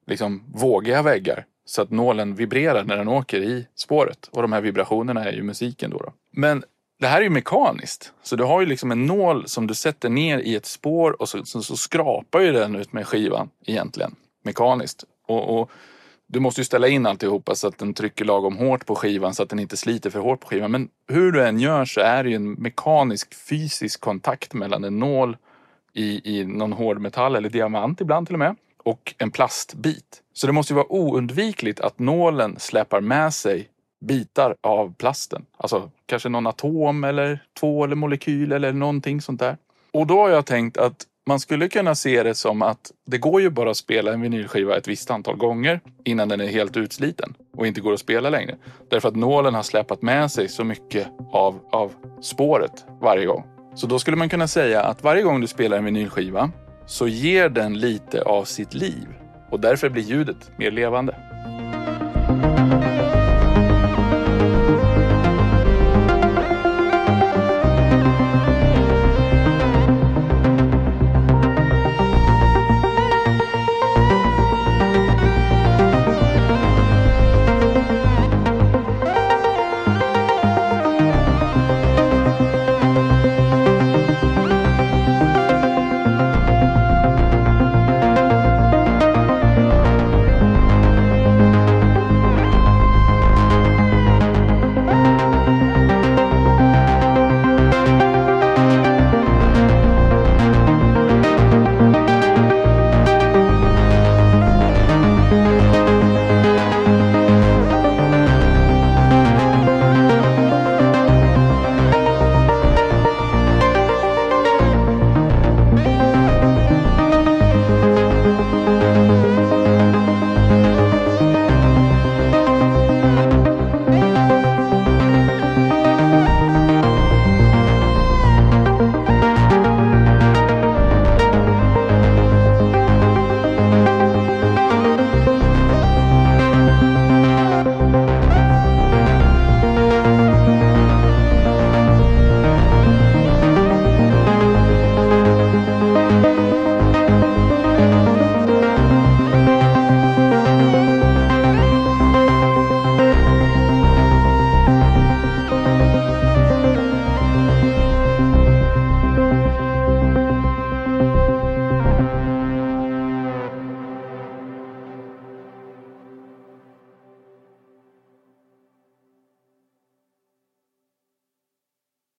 liksom 0.07 0.45
vågiga 0.55 1.03
väggar 1.03 1.45
så 1.65 1.83
att 1.83 1.91
nålen 1.91 2.35
vibrerar 2.35 2.85
när 2.85 2.97
den 2.97 3.09
åker 3.09 3.41
i 3.41 3.67
spåret. 3.75 4.29
Och 4.33 4.43
de 4.43 4.53
här 4.53 4.61
vibrationerna 4.61 5.25
är 5.25 5.33
ju 5.33 5.43
musiken 5.43 5.91
då. 5.91 5.99
då. 5.99 6.13
Men 6.31 6.65
det 6.99 7.07
här 7.07 7.19
är 7.19 7.23
ju 7.23 7.31
mekaniskt. 7.31 8.13
Så 8.23 8.37
du 8.37 8.45
har 8.45 8.61
ju 8.61 8.67
liksom 8.67 8.93
en 8.93 9.07
nål 9.07 9.49
som 9.49 9.67
du 9.67 9.75
sätter 9.75 10.09
ner 10.09 10.39
i 10.39 10.55
ett 10.55 10.67
spår 10.67 11.23
och 11.23 11.29
så, 11.29 11.45
så, 11.45 11.63
så 11.63 11.77
skrapar 11.77 12.41
ju 12.41 12.53
den 12.53 12.77
ut 12.77 12.93
med 12.93 13.07
skivan 13.07 13.51
egentligen. 13.67 14.15
Mekaniskt. 14.45 15.05
Och, 15.27 15.61
och, 15.61 15.71
du 16.29 16.41
måste 16.41 16.61
ju 16.61 16.65
ställa 16.65 16.89
in 16.89 17.07
alltihopa 17.07 17.55
så 17.55 17.69
att 17.69 17.79
den 17.79 17.95
trycker 17.95 18.25
lagom 18.25 18.57
hårt 18.57 18.87
på 18.87 18.95
skivan 18.95 19.35
så 19.35 19.43
att 19.43 19.49
den 19.49 19.59
inte 19.59 19.77
sliter 19.77 20.11
för 20.11 20.21
hårt 20.21 20.41
på 20.41 20.49
skivan. 20.49 20.71
Men 20.71 20.89
hur 21.09 21.33
du 21.33 21.47
än 21.47 21.61
gör 21.61 21.85
så 21.85 22.01
är 22.01 22.25
det 22.25 22.31
ju 22.31 22.37
en 22.37 22.53
mekanisk 22.53 23.35
fysisk 23.35 24.01
kontakt 24.01 24.55
mellan 24.55 24.85
en 24.85 24.99
nål 24.99 25.37
i, 25.93 26.39
i 26.39 26.45
någon 26.45 26.73
hårdmetall 26.73 27.37
eller 27.37 27.49
diamant 27.49 28.01
ibland 28.01 28.27
till 28.27 28.35
och 28.35 28.39
med 28.39 28.57
och 28.85 29.15
en 29.19 29.31
plastbit. 29.31 30.23
Så 30.33 30.47
det 30.47 30.53
måste 30.53 30.73
ju 30.73 30.75
vara 30.75 30.93
oundvikligt 30.93 31.81
att 31.81 31.99
nålen 31.99 32.57
släpar 32.59 33.01
med 33.01 33.35
sig 33.35 33.69
bitar 34.01 34.57
av 34.61 34.95
plasten. 34.95 35.45
Alltså 35.57 35.91
kanske 36.07 36.29
någon 36.29 36.47
atom 36.47 37.05
eller 37.05 37.43
två 37.61 37.85
eller 37.85 37.97
molekyl 37.97 38.53
eller 38.53 38.73
någonting 38.73 39.21
sånt 39.21 39.41
där. 39.41 39.57
Och 39.93 40.07
då 40.07 40.19
har 40.19 40.29
jag 40.29 40.47
tänkt 40.47 40.79
att 40.79 41.07
man 41.29 41.41
skulle 41.41 41.69
kunna 41.69 41.95
se 41.95 42.23
det 42.23 42.35
som 42.35 42.63
att 42.63 42.93
det 43.07 43.19
går 43.19 43.41
ju 43.41 43.51
bara 43.51 43.71
att 43.71 43.77
spela 43.77 44.13
en 44.13 44.21
vinylskiva 44.21 44.77
ett 44.77 44.89
visst 44.89 45.11
antal 45.11 45.37
gånger 45.37 45.81
innan 46.05 46.29
den 46.29 46.41
är 46.41 46.47
helt 46.47 46.77
utsliten 46.77 47.35
och 47.57 47.67
inte 47.67 47.81
går 47.81 47.93
att 47.93 48.01
spela 48.01 48.31
längre. 48.31 48.57
Därför 48.91 49.09
att 49.09 49.17
nålen 49.17 49.55
har 49.55 49.63
släpat 49.63 50.03
med 50.03 50.31
sig 50.31 50.49
så 50.49 50.65
mycket 50.65 51.09
av, 51.33 51.61
av 51.73 51.93
spåret 52.23 52.85
varje 53.01 53.27
gång. 53.27 53.45
Så 53.75 53.87
då 53.87 53.99
skulle 53.99 54.17
man 54.17 54.29
kunna 54.29 54.49
säga 54.49 54.83
att 54.83 55.03
varje 55.05 55.23
gång 55.23 55.41
du 55.41 55.47
spelar 55.47 55.79
en 55.79 55.85
vinylskiva 55.85 56.51
så 56.87 57.09
ger 57.09 57.49
den 57.49 57.79
lite 57.79 58.23
av 58.23 58.45
sitt 58.45 58.75
liv 58.75 59.09
och 59.51 59.61
därför 59.61 59.89
blir 59.89 60.03
ljudet 60.03 60.59
mer 60.59 60.71
levande. 60.71 61.17